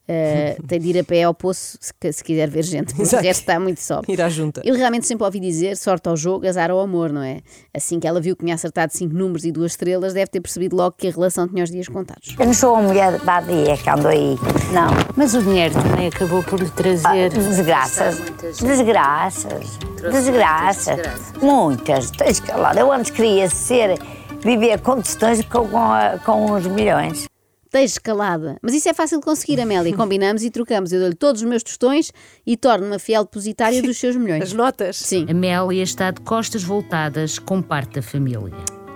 Uh, 0.10 0.64
tem 0.66 0.80
de 0.80 0.90
ir 0.90 0.98
a 0.98 1.04
pé 1.04 1.22
ao 1.22 1.36
poço 1.36 1.78
se, 1.80 1.94
se 2.12 2.24
quiser 2.24 2.50
ver 2.50 2.64
gente, 2.64 2.88
porque 2.96 3.04
Exato. 3.04 3.22
o 3.22 3.28
resto 3.28 3.42
está 3.42 3.60
muito 3.60 3.80
só. 3.80 4.02
Ir 4.08 4.20
à 4.20 4.28
junta. 4.28 4.60
Eu 4.66 4.74
realmente 4.74 5.06
sempre 5.06 5.24
ouvi 5.24 5.40
dizer 5.40 5.78
sorte 5.78 6.10
ao 6.10 6.18
jogo, 6.18 6.48
azar 6.48 6.72
ao 6.72 6.80
amor, 6.80 7.12
não 7.12 7.22
é? 7.22 7.42
Assim 7.72 8.00
que 8.00 8.08
ela 8.08 8.20
viu 8.20 8.36
que 8.36 8.44
tinha 8.44 8.56
acertado 8.56 8.92
cinco 8.92 9.14
números 9.14 9.46
e 9.46 9.52
duas 9.52 9.74
estrelas, 9.74 10.14
deve 10.14 10.26
ter 10.26 10.42
percebido 10.42 10.76
logo 10.76 10.96
que 10.98 11.08
a 11.08 11.12
relação 11.12 11.48
tinha 11.48 11.64
os 11.64 11.70
dias 11.70 11.88
contados. 11.88 12.36
Eu 12.40 12.46
não 12.48 12.54
sou 12.56 12.74
uma 12.74 12.82
mulher 12.82 13.20
badia 13.22 13.78
que 13.78 13.88
ando 13.88 14.08
aí. 14.08 14.36
Não. 14.74 14.90
Mas 15.16 15.36
o 15.36 15.44
dinheiro 15.44 15.76
também 15.76 16.08
acabou 16.08 16.42
por 16.42 16.60
lhe 16.60 16.70
trazer. 16.72 17.30
Desgraças. 17.30 18.18
Desgraças. 18.60 19.78
Desgraças. 20.12 21.34
Muitas. 21.40 22.10
Tens 22.10 22.40
que 22.40 22.48
falar. 22.48 22.76
Eu 22.76 22.92
antes 22.92 23.12
queria 23.12 23.48
ser, 23.48 24.00
viver 24.42 24.80
com 24.82 24.96
questões 25.04 25.46
com, 25.46 25.68
com, 25.68 25.80
com 26.26 26.52
uns 26.52 26.66
milhões. 26.66 27.30
Esteja 27.70 27.86
escalada. 27.86 28.58
Mas 28.64 28.74
isso 28.74 28.90
é 28.90 28.94
fácil 28.96 29.20
de 29.20 29.26
conseguir, 29.26 29.62
Amélia. 29.62 29.96
Combinamos 29.96 30.42
e 30.44 30.50
trocamos. 30.50 30.92
Eu 30.92 31.02
dou-lhe 31.02 31.14
todos 31.16 31.44
os 31.44 31.48
meus 31.48 31.62
tostões 31.62 32.12
e 32.44 32.58
torno-me 32.58 32.96
a 32.96 33.00
fiel 33.00 33.24
depositária 33.24 33.80
dos 33.84 33.96
seus 33.98 34.16
As 34.16 34.22
milhões. 34.22 34.54
notas. 34.54 34.98
Sim. 34.98 35.28
Amélia 35.30 35.84
está 35.84 36.10
de 36.10 36.20
costas 36.22 36.64
voltadas 36.64 37.38
com 37.38 37.62
parte 37.62 37.94
da 37.96 38.02
família. 38.02 38.56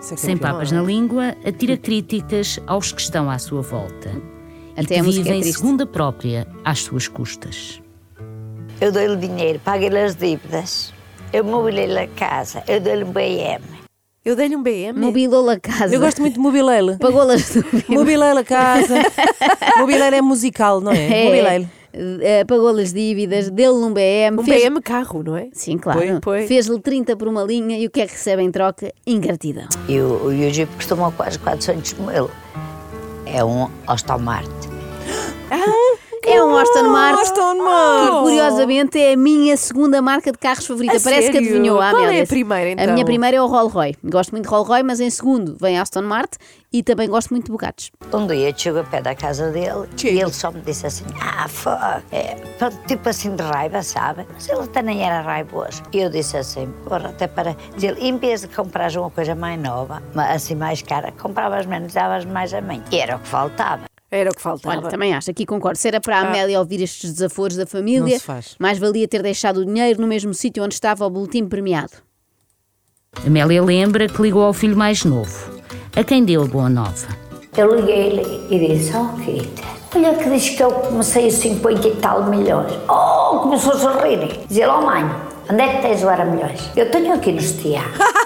É 0.09 0.13
é 0.13 0.17
Sem 0.17 0.35
pior. 0.37 0.53
papas 0.53 0.71
na 0.71 0.81
língua, 0.81 1.35
atira 1.45 1.77
críticas 1.77 2.59
aos 2.65 2.91
que 2.91 2.99
estão 2.99 3.29
à 3.29 3.37
sua 3.37 3.61
volta. 3.61 4.09
Até 4.75 4.81
e 4.81 4.85
que 4.87 4.93
é 4.95 5.01
vivem 5.03 5.41
triste. 5.41 5.57
segunda 5.59 5.85
própria 5.85 6.47
às 6.65 6.79
suas 6.79 7.07
custas. 7.07 7.79
Eu 8.81 8.91
dou-lhe 8.91 9.15
dinheiro, 9.17 9.59
pago-lhe 9.63 9.99
as 9.99 10.15
dívidas. 10.15 10.91
Eu 11.31 11.43
mobilei-lhe 11.43 11.99
a 11.99 12.07
casa, 12.07 12.63
eu 12.67 12.81
dou-lhe 12.81 13.03
um 13.03 13.11
BM. 13.11 13.82
Eu 14.25 14.37
dei-lhe 14.37 14.55
um 14.55 14.63
BM. 14.63 14.93
Mobilou 14.95 15.49
a 15.49 15.59
casa. 15.59 15.93
Eu 15.93 15.99
gosto 15.99 16.21
muito 16.21 16.35
de 16.35 16.39
mobilele. 16.39 16.97
Pagou-las 16.97 17.49
tudo. 17.49 17.67
Mobilele 17.89 18.39
a 18.39 18.43
casa. 18.43 18.95
mobilele 19.77 20.15
é 20.15 20.21
musical, 20.21 20.79
não 20.79 20.93
é? 20.93 21.25
Mobilele. 21.25 21.67
Eh, 22.21 22.45
Pagou-lhe 22.45 22.85
dívidas, 22.85 23.49
deu-lhe 23.49 23.83
um 23.83 23.93
BM. 23.93 24.39
Um 24.39 24.43
fez- 24.45 24.63
BM 24.63 24.81
carro, 24.81 25.21
não 25.23 25.35
é? 25.35 25.49
Sim, 25.51 25.77
claro. 25.77 25.99
Fez-lhe 26.47 26.79
30 26.79 27.17
por 27.17 27.27
uma 27.27 27.43
linha 27.43 27.77
e 27.77 27.85
o 27.85 27.89
que 27.89 27.99
é 27.99 28.05
que 28.07 28.13
recebe 28.13 28.41
em 28.41 28.49
troca? 28.49 28.93
Ingratidão. 29.05 29.67
E 29.89 29.99
o, 29.99 30.31
e 30.31 30.47
o 30.47 30.53
Jeep 30.53 30.73
custou 30.73 30.97
quase 31.11 31.37
400 31.39 31.93
mil. 31.95 32.31
É 33.25 33.43
um 33.43 33.69
Aston 33.85 34.19
Martin. 34.19 34.49
É 36.25 36.41
um 36.43 36.55
Aston 36.57 36.83
Martin. 36.89 37.21
Aston 37.21 37.53
Que 37.55 37.61
Martin. 37.61 38.21
curiosamente 38.23 38.99
é 38.99 39.13
a 39.13 39.17
minha 39.17 39.57
segunda 39.57 40.01
marca 40.01 40.31
de 40.31 40.37
carros 40.37 40.65
favorita. 40.65 40.95
A 40.97 40.99
Parece 41.01 41.27
que 41.27 41.33
sério? 41.33 41.49
adivinhou 41.49 41.81
a 41.81 41.89
Qual 41.91 42.03
é 42.05 42.21
a 42.21 42.25
primeira, 42.27 42.69
A 42.69 42.83
então? 42.83 42.93
minha 42.93 43.05
primeira 43.05 43.37
é 43.37 43.41
o 43.41 43.47
Rolls 43.47 43.73
Royce. 43.73 43.97
Gosto 44.03 44.31
muito 44.31 44.45
de 44.45 44.49
Rolls 44.49 44.67
Royce, 44.69 44.83
mas 44.83 44.99
em 44.99 45.09
segundo 45.09 45.55
vem 45.59 45.77
Aston 45.77 46.01
Martin 46.03 46.37
e 46.71 46.81
também 46.81 47.09
gosto 47.09 47.29
muito 47.31 47.45
de 47.47 47.51
Bugattis. 47.51 47.91
Um 48.13 48.25
dia 48.25 48.49
eu 48.49 48.53
chego 48.57 48.79
a 48.79 48.83
pé 48.83 49.01
da 49.01 49.13
casa 49.13 49.51
dele 49.51 49.87
Chega. 49.97 50.15
e 50.15 50.21
ele 50.21 50.33
só 50.33 50.49
me 50.51 50.61
disse 50.61 50.87
assim: 50.87 51.05
Ah, 51.21 51.47
fuck. 51.47 52.03
É, 52.11 52.35
tipo 52.87 53.09
assim 53.09 53.35
de 53.35 53.43
raiva, 53.43 53.81
sabe? 53.83 54.25
Mas 54.33 54.47
ele 54.47 54.61
até 54.61 54.81
nem 54.81 55.03
era 55.05 55.21
raivoso. 55.21 55.83
E 55.91 55.99
eu 55.99 56.09
disse 56.09 56.37
assim: 56.37 56.67
Porra, 56.85 57.09
até 57.09 57.27
para. 57.27 57.55
Dizer, 57.75 57.97
em 57.99 58.17
vez 58.17 58.41
de 58.41 58.47
comprares 58.47 58.95
uma 58.95 59.09
coisa 59.11 59.35
mais 59.35 59.59
nova, 59.61 60.01
assim 60.15 60.55
mais 60.55 60.81
cara, 60.81 61.11
compravas 61.11 61.65
menos, 61.65 61.93
davas 61.93 62.23
mais 62.25 62.53
a 62.53 62.61
mim. 62.61 62.81
E 62.91 62.97
era 62.97 63.17
o 63.17 63.19
que 63.19 63.27
faltava. 63.27 63.83
Era 64.15 64.29
o 64.29 64.33
que 64.35 64.41
faltava. 64.43 64.77
Olha, 64.77 64.89
também 64.89 65.11
acho, 65.11 65.31
aqui 65.31 65.43
concordo. 65.43 65.79
Se 65.79 65.87
era 65.87 65.99
para 65.99 66.19
a 66.19 66.27
Amélia 66.27 66.59
ouvir 66.59 66.83
estes 66.83 67.11
desaforos 67.11 67.55
da 67.57 67.63
Não 67.63 67.67
família, 67.67 68.19
se 68.19 68.23
faz. 68.23 68.55
mais 68.59 68.77
valia 68.77 69.07
ter 69.07 69.23
deixado 69.23 69.57
o 69.61 69.65
dinheiro 69.65 69.99
no 69.99 70.05
mesmo 70.07 70.35
sítio 70.35 70.63
onde 70.63 70.75
estava 70.75 71.03
o 71.03 71.09
boletim 71.09 71.47
premiado. 71.47 71.93
Amélia 73.25 73.63
lembra 73.63 74.07
que 74.07 74.21
ligou 74.21 74.43
ao 74.43 74.53
filho 74.53 74.77
mais 74.77 75.03
novo, 75.03 75.59
a 75.95 76.03
quem 76.03 76.23
deu 76.23 76.43
a 76.43 76.45
boa 76.45 76.69
nova. 76.69 77.07
Eu 77.57 77.75
liguei-lhe 77.75 78.45
e 78.55 78.67
disse: 78.77 78.91
Oh, 78.95 79.15
Rita, 79.15 79.63
olha 79.95 80.13
que 80.15 80.29
diz 80.29 80.49
que 80.49 80.61
eu 80.63 80.69
comecei 80.71 81.27
a 81.27 81.31
50 81.31 81.87
e 81.87 81.95
tal 81.95 82.25
milhões. 82.29 82.71
Oh, 82.87 83.39
começou 83.39 83.73
a 83.73 83.79
sorrir. 83.79 84.45
Dizia: 84.47 84.71
Oh, 84.71 84.85
mãe, 84.85 85.03
onde 85.49 85.59
é 85.61 85.75
que 85.75 85.81
tens 85.81 86.03
agora 86.03 86.23
milhões? 86.25 86.61
Eu 86.75 86.91
tenho 86.91 87.13
aqui 87.13 87.31
no 87.31 87.41
setiã. 87.41 87.81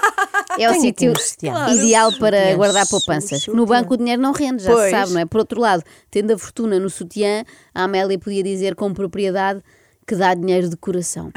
É 0.62 0.70
o 0.70 0.80
sítio 0.80 1.18
sutiã. 1.18 1.68
ideal 1.70 2.12
para 2.12 2.38
Sutiã, 2.38 2.56
guardar 2.56 2.86
poupanças. 2.86 3.38
sutiã. 3.42 3.54
No 3.54 3.66
banco 3.66 3.94
o 3.94 3.96
dinheiro 3.96 4.20
não 4.22 4.32
rende, 4.32 4.62
já 4.62 4.70
se 4.70 4.76
Pois. 4.76 4.90
sabe, 4.90 5.12
não 5.12 5.20
é? 5.20 5.24
Por 5.26 5.38
outro 5.38 5.60
lado, 5.60 5.82
tendo 6.10 6.32
a 6.32 6.38
fortuna 6.38 6.78
no 6.78 6.88
sutiã, 6.90 7.44
a 7.74 7.84
Amélia 7.84 8.18
podia 8.18 8.42
dizer 8.42 8.74
com 8.74 8.92
propriedade 8.92 9.60
que 10.06 10.14
dá 10.16 10.34
dinheiro 10.34 10.68
de 10.68 10.76
coração. 10.76 11.30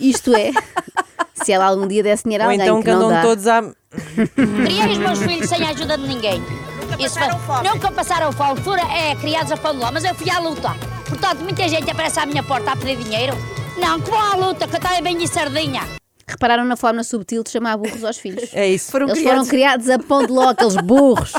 Isto 0.00 0.34
é, 0.34 0.50
se 1.34 1.52
ela 1.52 1.66
algum 1.66 1.86
dia 1.86 2.02
desse 2.02 2.24
dinheiro 2.24 2.44
a 2.44 2.46
Ou 2.48 2.52
alguém 2.52 2.66
então 2.66 2.78
que 2.82 2.84
que 2.90 2.96
não 2.96 3.08
dá. 3.08 3.22
todos 3.22 3.46
à. 3.46 3.62
Criei 4.34 4.92
os 4.92 4.98
meus 4.98 5.18
filhos 5.20 5.48
sem 5.48 5.62
a 5.64 5.70
ajuda 5.70 5.96
de 5.96 6.06
ninguém. 6.06 6.42
Isso 6.98 7.18
foi- 7.18 7.62
nunca 7.68 7.90
passaram 7.92 8.32
fome. 8.32 8.50
Altura 8.50 8.82
é 8.82 9.14
criados 9.16 9.52
a 9.52 9.56
pão 9.56 9.72
de 9.72 9.78
ló, 9.80 9.90
mas 9.92 10.04
eu 10.04 10.14
fui 10.14 10.30
à 10.30 10.38
luta. 10.38 10.70
Portanto, 11.08 11.40
muita 11.40 11.68
gente 11.68 11.90
aparece 11.90 12.18
à 12.20 12.26
minha 12.26 12.42
porta 12.42 12.72
a 12.72 12.76
pedir 12.76 12.96
dinheiro. 13.02 13.34
Não, 13.78 14.00
que 14.00 14.10
vão 14.10 14.18
à 14.20 14.34
luta, 14.36 14.66
que 14.66 14.76
eu 14.76 14.80
também 14.80 15.02
venho 15.02 15.18
de 15.20 15.28
sardinha. 15.28 15.82
Repararam 16.28 16.64
na 16.64 16.74
forma 16.76 17.04
subtil 17.04 17.44
de 17.44 17.50
chamar 17.50 17.76
burros 17.76 18.02
aos 18.02 18.18
filhos. 18.18 18.50
É 18.52 18.68
isso. 18.68 18.90
Foram 18.90 19.06
Eles 19.06 19.18
criados. 19.20 19.38
foram 19.38 19.48
criados 19.48 19.88
a 19.90 19.98
pão 19.98 20.26
de 20.26 20.32
ló, 20.32 20.48
aqueles 20.48 20.74
burros. 20.76 21.32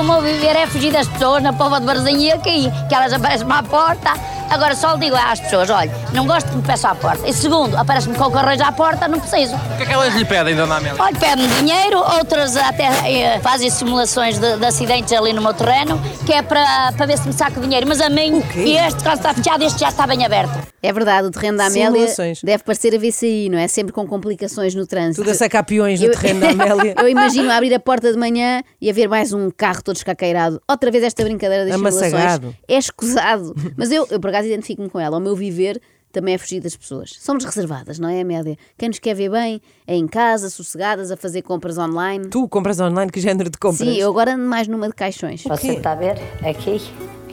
O 0.00 0.02
meu 0.02 0.20
viver 0.20 0.56
é 0.56 0.66
fugir 0.66 0.92
das 0.92 1.06
pessoas 1.06 1.42
na 1.44 1.52
pova 1.52 1.78
de 1.78 1.86
Barzinho 1.86 2.20
e 2.20 2.32
aqui, 2.32 2.64
que 2.88 2.94
elas 2.94 3.12
aparecem-me 3.12 3.52
à 3.52 3.62
porta. 3.62 4.10
Agora 4.50 4.74
só 4.74 4.94
lhe 4.94 5.00
digo 5.00 5.16
às 5.16 5.40
pessoas: 5.40 5.70
olha, 5.70 5.90
não 6.12 6.26
gosto 6.26 6.48
que 6.50 6.56
me 6.56 6.62
peçam 6.62 6.90
à 6.90 6.94
porta. 6.94 7.28
E 7.28 7.32
segundo, 7.32 7.76
aparece-me 7.76 8.16
com 8.16 8.24
o 8.24 8.30
carrejo 8.30 8.62
à 8.64 8.72
porta, 8.72 9.08
não 9.08 9.18
preciso. 9.20 9.54
O 9.54 9.76
que 9.76 9.82
é 9.82 9.86
que 9.86 9.92
elas 9.92 10.14
lhe 10.14 10.24
pedem, 10.24 10.54
Dona 10.56 10.76
Amélia? 10.76 11.02
Olha, 11.02 11.16
pedem 11.18 11.48
dinheiro, 11.48 11.98
outras 11.98 12.56
até 12.56 12.84
eh, 13.10 13.40
fazem 13.40 13.68
simulações 13.70 14.38
de, 14.38 14.56
de 14.56 14.64
acidentes 14.66 15.12
ali 15.12 15.32
no 15.32 15.42
meu 15.42 15.52
terreno, 15.54 16.00
que 16.24 16.32
é 16.32 16.42
para, 16.42 16.92
para 16.96 17.06
ver 17.06 17.18
se 17.18 17.26
me 17.26 17.32
saco 17.32 17.60
dinheiro. 17.60 17.86
Mas 17.88 18.00
a 18.00 18.08
mim, 18.10 18.42
e 18.54 18.76
este 18.76 19.02
caso 19.02 19.16
está 19.20 19.34
fechado, 19.34 19.62
este 19.64 19.80
já 19.80 19.88
está 19.88 20.06
bem 20.06 20.24
aberto. 20.24 20.66
É 20.82 20.92
verdade, 20.92 21.26
o 21.26 21.30
terreno 21.30 21.58
da 21.58 21.66
Amélia 21.66 21.90
Simulações. 22.08 22.40
deve 22.44 22.62
parecer 22.62 22.94
a 22.94 22.98
VCI, 22.98 23.48
não 23.48 23.58
é? 23.58 23.66
Sempre 23.66 23.92
com 23.92 24.06
complicações 24.06 24.72
no 24.74 24.86
trânsito. 24.86 25.22
Tudo 25.22 25.32
a 25.32 25.34
sacar 25.34 25.64
peões 25.64 26.00
no 26.00 26.06
Eu- 26.06 26.12
terreno 26.12 26.40
da 26.40 26.50
Amélia. 26.50 26.94
Eu 26.96 27.08
imagino 27.08 27.50
abrir 27.50 27.74
a 27.74 27.80
porta 27.80 28.12
de 28.12 28.18
manhã 28.18 28.62
e 28.80 28.88
haver 28.88 29.08
mais 29.08 29.32
um 29.32 29.50
carro 29.50 29.82
todo 29.82 29.96
escaqueirado. 29.96 30.60
Outra 30.68 30.90
vez 30.92 31.02
esta 31.02 31.24
brincadeira 31.24 31.64
das 31.64 31.74
simulações. 31.74 32.12
Amassagado. 32.12 32.54
É 32.68 32.76
escusado. 32.78 33.54
Mas 33.76 33.90
eu, 33.90 34.06
eu 34.10 34.20
por 34.20 34.30
acaso, 34.36 34.48
identifico-me 34.48 34.88
com 34.88 35.00
ela. 35.00 35.16
O 35.16 35.20
meu 35.20 35.34
viver 35.34 35.80
também 36.12 36.34
é 36.34 36.38
fugir 36.38 36.60
das 36.60 36.76
pessoas. 36.76 37.14
Somos 37.18 37.44
reservadas, 37.44 37.98
não 37.98 38.08
é, 38.08 38.20
Amélia? 38.20 38.56
Quem 38.78 38.88
nos 38.88 38.98
quer 38.98 39.14
ver 39.14 39.30
bem 39.30 39.60
é 39.86 39.94
em 39.94 40.06
casa, 40.06 40.48
sossegadas, 40.48 41.10
a 41.10 41.16
fazer 41.16 41.42
compras 41.42 41.76
online. 41.76 42.28
Tu 42.28 42.48
compras 42.48 42.80
online, 42.80 43.10
que 43.10 43.20
género 43.20 43.50
de 43.50 43.58
compras? 43.58 43.86
Sim, 43.86 43.96
eu 43.96 44.10
agora 44.10 44.34
ando 44.34 44.44
mais 44.44 44.68
numa 44.68 44.88
de 44.88 44.94
caixões. 44.94 45.42
Você 45.42 45.72
está 45.72 45.92
a 45.92 45.94
ver? 45.94 46.16
Aqui, 46.42 46.80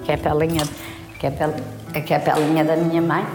que 0.03 0.11
é 0.11 0.15
a 0.15 0.17
pelinha, 0.17 0.63
que 1.19 1.27
é 1.27 1.29
a 1.29 1.33
é 1.93 2.15
a 2.15 2.19
pelinha 2.19 2.65
da 2.65 2.75
minha 2.75 3.01
mãe. 3.01 3.25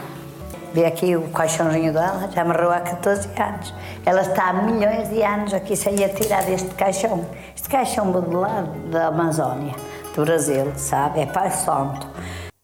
Vê 0.74 0.84
aqui 0.84 1.16
o 1.16 1.22
caixãozinho 1.28 1.94
dela, 1.94 2.28
já 2.30 2.44
morreu 2.44 2.70
há 2.70 2.80
14 2.80 3.26
anos. 3.40 3.72
Ela 4.04 4.20
está 4.20 4.50
há 4.50 4.52
milhões 4.52 5.08
de 5.08 5.22
anos 5.22 5.54
aqui 5.54 5.74
sem 5.74 6.04
a 6.04 6.10
tirar 6.10 6.44
deste 6.44 6.68
caixão. 6.74 7.24
Este 7.56 7.70
caixão 7.70 8.04
modelado 8.04 8.70
da 8.90 9.06
Amazónia, 9.06 9.74
do 10.14 10.24
Brasil, 10.26 10.70
sabe? 10.76 11.20
É 11.20 11.26
Pai 11.26 11.50
Santo. 11.50 12.06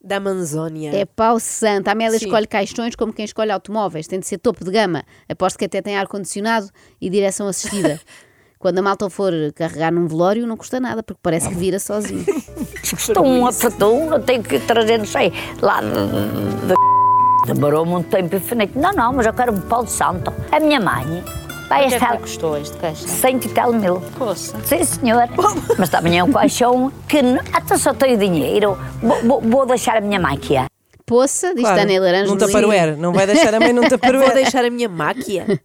Da 0.05 0.21
Manzónia. 0.21 0.95
É 0.95 1.07
pau 1.07 1.41
santo. 1.41 1.89
A 1.89 1.93
Amélia 1.93 2.19
Sim. 2.19 2.27
escolhe 2.27 2.47
caixões 2.47 2.95
como 2.95 3.11
quem 3.11 3.25
escolhe 3.25 3.51
automóveis. 3.51 4.07
Tem 4.07 4.21
de 4.21 4.27
ser 4.27 4.37
topo 4.37 4.63
de 4.63 4.71
gama. 4.71 5.03
Aposto 5.27 5.59
que 5.59 5.65
até 5.65 5.81
tem 5.81 5.97
ar-condicionado 5.97 6.69
e 7.01 7.09
direção 7.09 7.49
assistida. 7.49 7.99
Quando 8.59 8.79
a 8.79 8.83
malta 8.83 9.09
for 9.09 9.33
carregar 9.55 9.91
num 9.91 10.07
velório, 10.07 10.47
não 10.47 10.59
custa 10.59 10.79
nada, 10.79 11.03
porque 11.03 11.21
parece 11.23 11.49
que 11.49 11.55
vira 11.55 11.79
sozinho. 11.79 12.25
Estou 12.83 13.25
um 13.25 13.47
apertou, 13.47 14.13
eu 14.13 14.21
tenho 14.21 14.43
que 14.43 14.59
trazer, 14.59 14.99
não 14.99 15.07
sei, 15.07 15.33
lá 15.61 15.81
de, 15.81 15.89
de, 15.89 17.53
Demorou 17.53 17.85
muito 17.85 18.09
tempo 18.09 18.37
infinito. 18.37 18.79
Não, 18.79 18.93
não, 18.93 19.13
mas 19.13 19.27
eu 19.27 19.35
quero 19.35 19.53
um 19.53 19.61
Paulo 19.61 19.87
Santo. 19.87 20.33
A 20.51 20.61
minha 20.61 20.81
mãe 20.81 21.23
vai 21.69 21.83
Quanto 21.83 21.93
é 21.93 21.97
estar 21.97 22.13
que 22.17 22.23
custou 22.23 22.57
este 22.59 22.77
caixão? 22.77 23.09
cento 23.09 23.47
e 23.47 23.49
tal 23.51 23.73
mil. 23.73 24.01
Poça. 24.19 24.57
Sim, 24.65 24.85
senhor. 24.85 25.29
Mas 25.79 25.89
também 25.89 26.19
é 26.19 26.25
um 26.25 26.33
caixão 26.33 26.93
que 27.09 27.19
até 27.53 27.77
só 27.79 27.93
tenho 27.95 28.19
dinheiro. 28.19 28.79
Vou, 29.03 29.23
vou- 29.23 29.41
vou 29.41 29.67
deixar 29.67 29.97
a 29.97 30.01
minha 30.01 30.21
é. 30.21 30.67
Poça, 31.07 31.53
diz 31.55 31.63
Claro, 31.63 31.81
Tânia 31.81 32.01
Laranjo. 32.01 32.31
num 32.33 32.39
taparoeiro. 32.39 32.97
Não 32.97 33.13
vai 33.13 33.27
deixar 33.27 33.53
a 33.55 33.61
mãe 33.61 33.73
num 33.73 33.83
Vou 33.89 33.91
taparoeiro. 33.91 34.35
deixar 34.35 34.65
a 34.65 34.71
minha 34.71 34.89
máquia. 34.89 35.45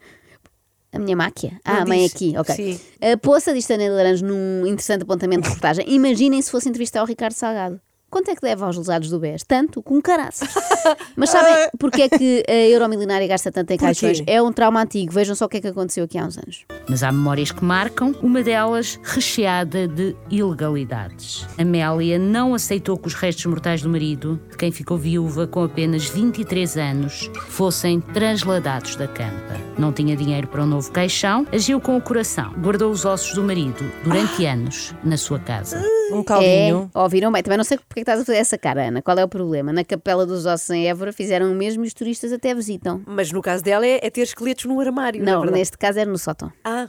A 0.91 0.97
minha 0.97 1.15
máquia? 1.15 1.51
Ah, 1.63 1.73
Não 1.75 1.81
a 1.83 1.85
mãe 1.85 2.03
aqui, 2.03 2.33
ok. 2.35 2.55
Sim. 2.55 2.79
A 3.13 3.15
Poça 3.15 3.53
diz 3.53 3.63
Tânia 3.67 3.91
Laranjo 3.91 4.25
num 4.25 4.65
interessante 4.65 5.03
apontamento 5.03 5.43
de 5.43 5.49
reportagem. 5.49 5.85
Imaginem 5.87 6.41
se 6.41 6.49
fosse 6.49 6.67
entrevistar 6.67 7.03
o 7.03 7.05
Ricardo 7.05 7.33
Salgado. 7.33 7.79
Quanto 8.09 8.31
é 8.31 8.35
que 8.35 8.41
deve 8.41 8.63
aos 8.63 8.75
lesados 8.75 9.09
do 9.09 9.19
BES? 9.19 9.43
Tanto, 9.43 9.83
com 9.83 10.01
caraças. 10.01 10.49
Mas 11.15 11.29
sabem 11.29 11.69
porque 11.77 12.03
é 12.03 12.09
que 12.09 12.43
a 12.47 12.67
Euromilionária 12.67 13.27
gasta 13.27 13.51
tanto 13.51 13.71
em 13.71 13.77
caixões? 13.77 14.23
É 14.25 14.41
um 14.41 14.51
trauma 14.51 14.81
antigo. 14.81 15.11
Vejam 15.13 15.35
só 15.35 15.45
o 15.45 15.49
que 15.49 15.57
é 15.57 15.61
que 15.61 15.67
aconteceu 15.67 16.05
aqui 16.05 16.17
há 16.17 16.25
uns 16.25 16.37
anos. 16.37 16.65
Mas 16.89 17.03
há 17.03 17.11
memórias 17.11 17.51
que 17.51 17.63
marcam, 17.63 18.15
uma 18.21 18.41
delas 18.41 18.99
recheada 19.03 19.87
de 19.87 20.15
ilegalidades. 20.29 21.45
Amélia 21.57 22.17
não 22.17 22.55
aceitou 22.55 22.97
que 22.97 23.07
os 23.07 23.13
restos 23.13 23.45
mortais 23.45 23.81
do 23.81 23.89
marido, 23.89 24.39
de 24.49 24.57
quem 24.57 24.71
ficou 24.71 24.97
viúva 24.97 25.45
com 25.45 25.63
apenas 25.63 26.09
23 26.09 26.77
anos, 26.77 27.29
fossem 27.47 28.01
transladados 28.01 28.95
da 28.95 29.07
campa. 29.07 29.55
Não 29.77 29.93
tinha 29.93 30.15
dinheiro 30.15 30.47
para 30.47 30.63
um 30.63 30.65
novo 30.65 30.91
caixão, 30.91 31.45
agiu 31.51 31.79
com 31.79 31.95
o 31.95 32.01
coração, 32.01 32.53
guardou 32.59 32.91
os 32.91 33.05
ossos 33.05 33.33
do 33.33 33.43
marido 33.43 33.89
durante 34.03 34.45
anos 34.45 34.93
na 35.03 35.15
sua 35.15 35.39
casa. 35.39 35.81
Um 36.11 36.23
caldinho. 36.23 36.89
É, 36.93 36.99
ouviram 36.99 37.31
bem. 37.31 37.43
Também 37.43 37.57
não 37.57 37.63
sei 37.63 37.77
porque 37.77 37.98
é 37.99 38.03
que 38.03 38.09
estás 38.09 38.21
a 38.21 38.25
fazer 38.25 38.37
essa 38.37 38.57
cara, 38.57 38.87
Ana. 38.87 39.01
Qual 39.01 39.17
é 39.17 39.23
o 39.23 39.27
problema? 39.27 39.71
Na 39.73 39.83
Capela 39.83 40.25
dos 40.25 40.45
Ossos 40.45 40.69
em 40.71 40.87
Évora 40.87 41.11
fizeram 41.13 41.51
o 41.51 41.55
mesmo 41.55 41.83
e 41.83 41.87
os 41.87 41.93
turistas 41.93 42.31
até 42.31 42.53
visitam. 42.53 43.01
Mas 43.05 43.31
no 43.31 43.41
caso 43.41 43.63
dela 43.63 43.85
é, 43.85 43.99
é 44.01 44.09
ter 44.09 44.21
esqueletos 44.21 44.65
no 44.65 44.79
armário. 44.79 45.23
Não, 45.23 45.43
é 45.43 45.51
neste 45.51 45.77
caso 45.77 45.99
era 45.99 46.09
no 46.09 46.17
sótão. 46.17 46.51
Ah, 46.63 46.87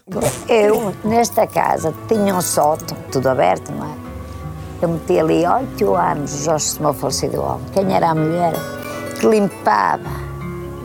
Eu, 0.49 0.95
nesta 1.05 1.47
casa, 1.47 1.93
tinha 2.09 2.35
um 2.35 2.41
sótão, 2.41 2.97
tudo 3.11 3.29
aberto, 3.29 3.71
não 3.73 3.87
é? 3.87 4.11
Eu 4.83 4.89
meti 4.89 5.19
ali 5.19 5.47
oito 5.47 5.95
anos, 5.95 6.33
o 6.41 6.45
Jorge 6.45 6.65
se 6.65 6.83
me 6.83 6.93
falecido 6.95 7.43
homem. 7.43 7.67
Quem 7.75 7.95
era 7.95 8.11
a 8.11 8.15
mulher 8.15 8.55
que 9.19 9.27
limpava? 9.27 10.09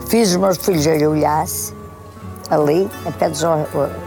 Fiz 0.08 0.30
os 0.30 0.36
meus 0.36 0.58
filhos 0.58 0.86
olhasse 0.86 1.74
ali, 2.50 2.88
até 3.06 3.28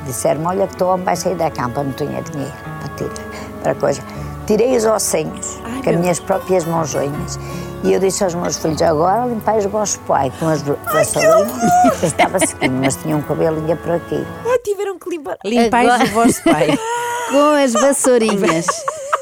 disseram-me, 0.05 0.45
olha 0.45 0.67
que 0.67 0.81
o 0.83 0.87
homem 0.87 1.05
vai 1.05 1.15
sair 1.15 1.35
da 1.35 1.49
campa, 1.51 1.83
não 1.83 1.91
tinha 1.93 2.21
dinheiro 2.21 2.53
para 2.79 2.95
tirar, 2.95 3.61
para 3.63 3.75
coisa. 3.75 4.01
Tirei 4.45 4.77
os 4.77 4.85
ossinhos, 4.85 5.59
com 5.83 5.89
as 5.89 5.95
minhas 5.97 6.19
próprias 6.19 6.65
mãozinhas. 6.65 7.39
E 7.83 7.93
eu 7.93 7.99
disse 7.99 8.23
aos 8.23 8.35
meus 8.35 8.57
filhos, 8.57 8.81
agora 8.81 9.25
limpai 9.25 9.57
os 9.59 9.65
vossos 9.65 9.97
pais 10.05 10.33
com 10.37 10.47
as 10.49 10.61
vassourinhas. 10.61 12.01
Eu 12.01 12.07
estava 12.07 12.39
sequinho, 12.39 12.73
mas 12.73 12.95
tinha 12.97 13.15
um 13.15 13.21
cabelinho 13.21 13.77
por 13.77 13.91
aqui. 13.91 14.23
ah, 14.45 14.59
tiveram 14.63 14.99
que 14.99 15.09
limpar. 15.09 15.37
Limpais 15.45 15.89
Agora- 15.89 16.03
o 16.03 16.07
vosso 16.13 16.43
pai. 16.43 16.67
com 17.31 17.51
as 17.63 17.73
vassourinhas. 17.73 18.65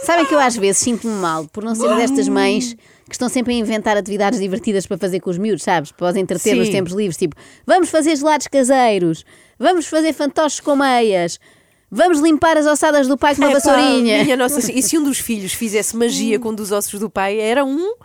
Sabem 0.03 0.25
que 0.25 0.33
eu 0.33 0.39
às 0.39 0.55
vezes 0.55 0.77
sinto-me 0.77 1.13
mal 1.13 1.45
por 1.51 1.63
não 1.63 1.75
ser 1.75 1.93
destas 1.97 2.27
mães 2.29 2.73
que 3.07 3.13
estão 3.13 3.29
sempre 3.29 3.53
a 3.53 3.57
inventar 3.57 3.95
atividades 3.97 4.39
divertidas 4.39 4.85
para 4.85 4.97
fazer 4.97 5.19
com 5.19 5.29
os 5.29 5.37
miúdos, 5.37 5.63
sabes? 5.63 5.91
Para 5.91 6.07
os 6.09 6.15
entreter 6.15 6.55
nos 6.55 6.67
Sim. 6.67 6.73
tempos 6.73 6.93
livres. 6.93 7.17
Tipo, 7.17 7.35
vamos 7.65 7.89
fazer 7.89 8.15
gelados 8.15 8.47
caseiros, 8.47 9.23
vamos 9.59 9.85
fazer 9.87 10.13
fantoches 10.13 10.59
com 10.61 10.75
meias, 10.75 11.39
vamos 11.89 12.19
limpar 12.19 12.57
as 12.57 12.65
ossadas 12.65 13.07
do 13.07 13.17
pai 13.17 13.35
com 13.35 13.41
uma 13.41 13.51
Epá, 13.51 13.59
vassourinha. 13.59 14.23
minha 14.23 14.37
nossa, 14.37 14.71
e 14.71 14.81
se 14.81 14.97
um 14.97 15.03
dos 15.03 15.19
filhos 15.19 15.53
fizesse 15.53 15.95
magia 15.95 16.39
com 16.39 16.49
um 16.49 16.55
dos 16.55 16.71
ossos 16.71 16.99
do 16.99 17.09
pai, 17.09 17.39
era 17.39 17.63
um 17.63 17.95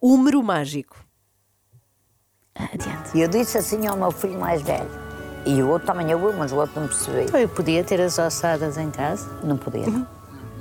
húmero 0.00 0.42
mágico. 0.42 0.96
Adiante. 2.54 3.16
E 3.16 3.20
eu 3.20 3.28
disse 3.28 3.58
assim 3.58 3.86
ao 3.86 3.96
meu 3.96 4.10
filho 4.10 4.38
mais 4.38 4.62
velho. 4.62 4.88
E 5.44 5.62
o 5.62 5.68
outro 5.68 5.86
também 5.86 6.12
ouviu, 6.14 6.32
mas 6.32 6.50
o 6.52 6.56
outro 6.56 6.80
não 6.80 6.88
percebeu. 6.88 7.28
Eu 7.38 7.48
podia 7.48 7.84
ter 7.84 8.00
as 8.00 8.18
ossadas 8.18 8.76
em 8.78 8.90
casa. 8.90 9.28
Não 9.44 9.56
podia, 9.56 9.86
não. 9.86 10.06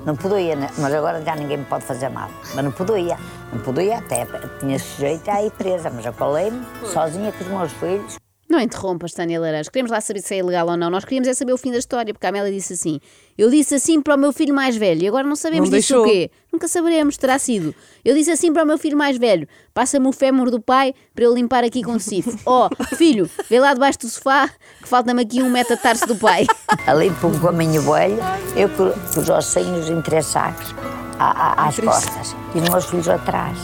Não 0.06 0.16
podia, 0.16 0.56
né? 0.56 0.70
mas 0.78 0.94
agora 0.94 1.20
já 1.24 1.36
ninguém 1.36 1.58
me 1.58 1.66
pode 1.66 1.84
fazer 1.84 2.10
mal. 2.10 2.30
Mas 2.54 2.64
não 2.64 2.72
podia. 2.72 3.18
Não 3.52 3.60
podia 3.62 3.98
até. 3.98 4.28
Tinha 4.60 4.78
sujeito 4.78 5.28
a 5.30 5.42
ir 5.42 5.50
presa, 5.52 5.90
mas 5.90 6.06
eu 6.06 6.14
colei-me 6.14 6.64
sozinha 6.94 7.32
com 7.32 7.44
os 7.44 7.50
meus 7.50 7.72
filhos. 7.74 8.18
Não 8.48 8.60
interrompas, 8.62 9.12
Tânia 9.12 9.40
Laranjo. 9.42 9.72
Queremos 9.72 9.92
lá 9.92 10.00
saber 10.00 10.22
se 10.22 10.36
é 10.36 10.38
ilegal 10.38 10.68
ou 10.70 10.78
não. 10.78 10.90
Nós 10.92 11.04
queríamos 11.04 11.28
é 11.28 11.34
saber 11.34 11.52
o 11.52 11.58
fim 11.58 11.72
da 11.72 11.80
história, 11.80 12.14
porque 12.14 12.28
a 12.28 12.30
Amélia 12.30 12.52
disse 12.52 12.74
assim: 12.74 13.00
Eu 13.36 13.50
disse 13.50 13.74
assim 13.74 14.00
para 14.00 14.14
o 14.14 14.18
meu 14.20 14.32
filho 14.32 14.54
mais 14.54 14.78
velho, 14.78 15.02
e 15.02 15.08
agora 15.08 15.28
não 15.28 15.36
sabemos 15.36 15.68
Não 15.70 15.76
disso 15.78 16.00
o 16.00 16.04
quê. 16.06 16.30
Nunca 16.54 16.68
saberemos, 16.68 17.18
terá 17.18 17.40
sido. 17.40 17.74
Eu 18.06 18.14
disse 18.16 18.30
assim 18.30 18.54
para 18.54 18.64
o 18.64 18.66
meu 18.68 18.78
filho 18.78 18.96
mais 18.96 19.18
velho: 19.18 19.48
Passa-me 19.74 20.08
o 20.08 20.12
fémur 20.12 20.52
do 20.52 20.62
pai 20.62 20.94
para 21.16 21.26
eu 21.26 21.34
limpar 21.34 21.64
aqui 21.64 21.82
com 21.84 21.98
cifre. 21.98 22.38
Oh, 22.46 22.70
filho, 22.96 23.28
vê 23.50 23.60
lá 23.60 23.74
debaixo 23.74 23.98
do 24.00 24.08
sofá 24.10 24.48
que 24.82 24.88
falta-me 24.88 25.24
aqui 25.24 25.42
um 25.42 25.50
metatarso 25.50 26.06
do 26.06 26.16
pai. 26.16 26.46
Ali 26.86 27.10
para 27.10 27.28
um 27.28 27.40
caminho 27.40 27.82
velho, 27.82 28.18
eu 28.56 28.70
com, 28.70 28.92
com 28.92 29.20
os 29.22 29.28
ossinhos 29.30 29.90
em 29.90 30.00
três 30.04 30.28
sacos 30.28 30.74
à- 31.18 31.64
à- 31.64 31.68
às 31.68 31.80
costas. 31.80 32.36
E 32.54 32.60
os 32.60 32.70
meus 32.70 32.86
filhos 32.86 33.10
atrás, 33.10 33.58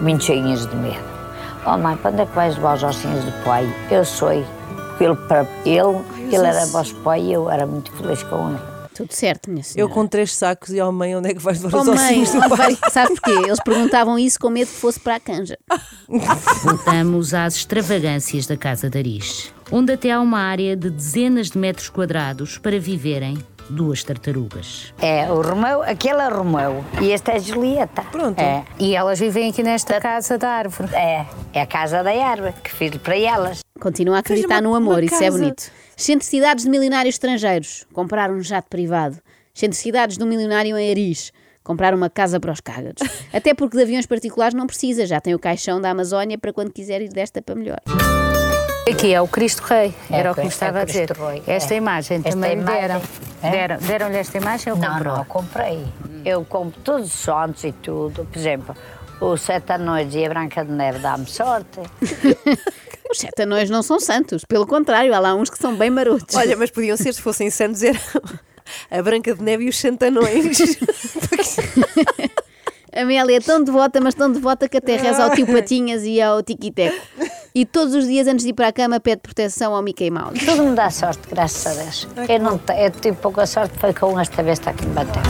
muito 0.00 0.24
cheinhos 0.24 0.66
de 0.66 0.74
medo. 0.76 1.11
Oh 1.64 1.76
mãe, 1.78 1.96
para 1.96 2.10
onde 2.10 2.22
é 2.22 2.26
que 2.26 2.34
vais 2.34 2.56
levar 2.56 2.76
os 2.76 2.82
ossinhos 2.82 3.24
do 3.24 3.32
pai? 3.44 3.66
Eu 3.90 4.04
sou. 4.04 4.30
Porque 4.88 5.04
ele, 5.04 5.14
para 5.16 5.46
ele, 5.64 6.00
ele 6.34 6.46
era 6.46 6.66
vosso 6.66 6.94
pai 6.96 7.20
e 7.22 7.32
eu 7.32 7.48
era 7.50 7.66
muito 7.66 7.92
feliz 7.92 8.22
com 8.24 8.50
ele. 8.50 8.58
Tudo 8.94 9.10
certo, 9.12 9.48
minha 9.48 9.60
Eu 9.60 9.64
senhora. 9.64 9.92
com 9.94 10.06
três 10.06 10.34
sacos 10.34 10.68
e 10.70 10.78
ao 10.78 10.92
mãe, 10.92 11.16
onde 11.16 11.30
é 11.30 11.34
que 11.34 11.40
vais 11.40 11.62
levar 11.62 11.78
Oh, 11.78 11.80
os 11.82 11.88
ossinhos 11.88 12.30
do 12.30 12.38
onde 12.40 12.56
pai? 12.56 12.78
sabe 12.90 13.14
porquê? 13.18 13.30
Eles 13.46 13.60
perguntavam 13.64 14.18
isso 14.18 14.38
com 14.38 14.50
medo 14.50 14.68
que 14.68 14.74
fosse 14.76 15.00
para 15.00 15.14
a 15.14 15.20
canja. 15.20 15.56
Voltamos 16.62 17.32
às 17.32 17.54
extravagâncias 17.56 18.46
da 18.46 18.56
Casa 18.56 18.90
de 18.90 18.98
Aris, 18.98 19.52
onde 19.70 19.92
até 19.94 20.10
há 20.10 20.20
uma 20.20 20.40
área 20.40 20.76
de 20.76 20.90
dezenas 20.90 21.50
de 21.50 21.56
metros 21.58 21.88
quadrados 21.88 22.58
para 22.58 22.78
viverem 22.78 23.38
duas 23.72 24.04
tartarugas. 24.04 24.92
É, 25.00 25.30
o 25.30 25.40
Romeu, 25.42 25.82
aquele 25.82 26.20
é 26.20 26.28
Romeu 26.28 26.84
e 27.00 27.10
este 27.10 27.30
é 27.30 27.38
Julieta. 27.40 28.02
Pronto. 28.02 28.38
É, 28.38 28.64
E 28.78 28.94
elas 28.94 29.18
vivem 29.18 29.50
aqui 29.50 29.62
nesta 29.62 30.00
casa 30.00 30.38
da 30.38 30.48
árvore. 30.48 30.94
é, 30.94 31.26
é 31.52 31.60
a 31.62 31.66
casa 31.66 32.02
da 32.02 32.10
árvore 32.10 32.54
que 32.62 32.70
fiz 32.70 32.94
para 32.98 33.16
elas. 33.18 33.60
Continua 33.80 34.16
a 34.16 34.20
acreditar 34.20 34.56
uma- 34.56 34.62
no 34.62 34.74
amor, 34.74 35.02
isso 35.02 35.22
é 35.22 35.30
bonito. 35.30 35.70
Excentricidades 35.96 36.64
de 36.64 36.70
milionários 36.70 37.14
estrangeiros. 37.16 37.84
Comprar 37.92 38.30
um 38.30 38.40
jato 38.42 38.68
privado. 38.68 39.18
Excentricidades 39.54 40.16
de 40.16 40.22
um 40.24 40.26
milionário 40.26 40.76
em 40.78 40.90
Aris. 40.90 41.32
Comprar 41.64 41.94
uma 41.94 42.08
casa 42.10 42.40
para 42.40 42.52
os 42.52 42.60
cágados. 42.60 43.02
Até 43.32 43.54
porque 43.54 43.76
de 43.76 43.82
aviões 43.82 44.06
particulares 44.06 44.54
não 44.54 44.66
precisa, 44.66 45.06
já 45.06 45.20
tem 45.20 45.34
o 45.34 45.38
caixão 45.38 45.80
da 45.80 45.90
Amazónia 45.90 46.36
para 46.38 46.52
quando 46.52 46.72
quiser 46.72 47.00
ir 47.02 47.08
desta 47.08 47.40
para 47.42 47.54
melhor. 47.54 47.78
Aqui 48.90 49.14
é 49.14 49.20
o 49.20 49.28
Cristo 49.28 49.60
Rei, 49.62 49.94
É, 50.10 50.18
era 50.18 50.32
o 50.32 50.34
que 50.34 50.40
é 50.40 50.44
me 50.44 50.48
estava 50.48 50.80
a 50.80 50.84
dizer. 50.84 51.06
Cristo 51.06 51.24
Rei, 51.24 51.42
Esta 51.46 51.74
é. 51.74 51.76
imagem 51.76 52.16
Esta 52.18 52.30
também 52.30 52.52
imagem, 52.54 52.80
deram. 52.80 53.02
É? 53.42 53.50
deram. 53.50 53.76
Deram-lhe 53.78 54.16
esta 54.18 54.38
imagem 54.38 54.72
ou 54.72 54.78
Não, 54.78 54.88
comprou? 54.94 55.12
não, 55.12 55.20
eu 55.20 55.24
comprei. 55.26 55.86
Eu 56.24 56.44
compro 56.44 56.80
todos 56.82 57.06
os 57.06 57.12
santos 57.12 57.64
e 57.64 57.72
tudo. 57.72 58.24
Por 58.24 58.38
exemplo, 58.38 58.76
o 59.20 59.36
Sete 59.36 59.72
Anões 59.72 60.14
e 60.14 60.24
a 60.24 60.28
Branca 60.28 60.64
de 60.64 60.70
Neve 60.72 60.98
dá-me 61.00 61.26
sorte. 61.26 61.80
Os 63.10 63.18
sete 63.18 63.42
anões 63.42 63.68
não 63.68 63.82
são 63.82 64.00
santos, 64.00 64.42
pelo 64.48 64.66
contrário, 64.66 65.14
há 65.14 65.18
lá 65.18 65.34
uns 65.34 65.50
que 65.50 65.58
são 65.58 65.76
bem 65.76 65.90
marotos. 65.90 66.34
Olha, 66.34 66.56
mas 66.56 66.70
podiam 66.70 66.96
ser, 66.96 67.12
se 67.12 67.20
fossem 67.20 67.50
santos, 67.50 67.82
era 67.82 67.98
a 68.90 69.02
Branca 69.02 69.34
de 69.34 69.42
Neve 69.42 69.64
e 69.64 69.68
os 69.68 69.78
Santanões. 69.78 70.56
A 72.94 73.02
Amélia 73.02 73.38
é 73.38 73.40
tão 73.40 73.64
devota, 73.64 74.00
mas 74.00 74.14
tão 74.14 74.30
devota 74.30 74.68
que 74.68 74.76
até 74.76 74.96
reza 74.96 75.24
ao 75.24 75.30
tio 75.30 75.46
Patinhas 75.52 76.04
e 76.04 76.20
ao 76.20 76.42
Tiquiteco. 76.42 76.94
E 77.54 77.64
todos 77.64 77.94
os 77.94 78.06
dias 78.06 78.26
antes 78.26 78.44
de 78.44 78.50
ir 78.50 78.54
para 78.54 78.68
a 78.68 78.72
cama 78.72 79.00
pede 79.00 79.22
proteção 79.22 79.74
ao 79.74 79.82
Mickey 79.82 80.10
Mouse. 80.10 80.44
Tudo 80.44 80.64
me 80.64 80.74
dá 80.74 80.90
sorte, 80.90 81.20
graças 81.28 81.66
a 81.66 81.82
Deus. 81.82 82.08
Eu, 82.28 82.38
não 82.38 82.60
eu 82.76 82.90
tive 82.90 83.16
pouca 83.16 83.46
sorte, 83.46 83.78
foi 83.78 83.94
com 83.94 84.18
esta 84.20 84.42
besta 84.42 84.72
que 84.74 84.84
me 84.84 84.92
bateu. 84.92 85.22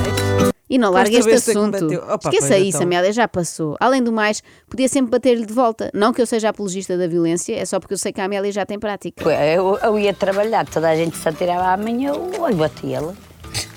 E 0.68 0.78
não 0.78 0.90
larga 0.90 1.16
este 1.16 1.32
assunto. 1.32 1.86
Opa, 1.86 2.30
Esqueça 2.30 2.48
pois 2.48 2.62
isso, 2.62 2.68
então. 2.78 2.82
Amélia, 2.82 3.12
já 3.12 3.28
passou. 3.28 3.76
Além 3.78 4.02
do 4.02 4.10
mais, 4.10 4.42
podia 4.68 4.88
sempre 4.88 5.10
bater-lhe 5.10 5.44
de 5.44 5.52
volta. 5.52 5.90
Não 5.92 6.12
que 6.12 6.22
eu 6.22 6.26
seja 6.26 6.48
apologista 6.48 6.96
da 6.96 7.06
violência, 7.06 7.54
é 7.54 7.64
só 7.64 7.78
porque 7.78 7.94
eu 7.94 7.98
sei 7.98 8.12
que 8.12 8.20
a 8.20 8.24
Amélia 8.24 8.50
já 8.50 8.64
tem 8.64 8.78
prática. 8.78 9.22
Eu, 9.30 9.78
eu 9.78 9.98
ia 9.98 10.14
trabalhar, 10.14 10.66
toda 10.66 10.88
a 10.88 10.96
gente 10.96 11.16
se 11.16 11.28
atirava 11.28 11.72
a 11.72 11.76
mim, 11.76 12.06
eu 12.06 12.30
batia-lhe. 12.56 13.12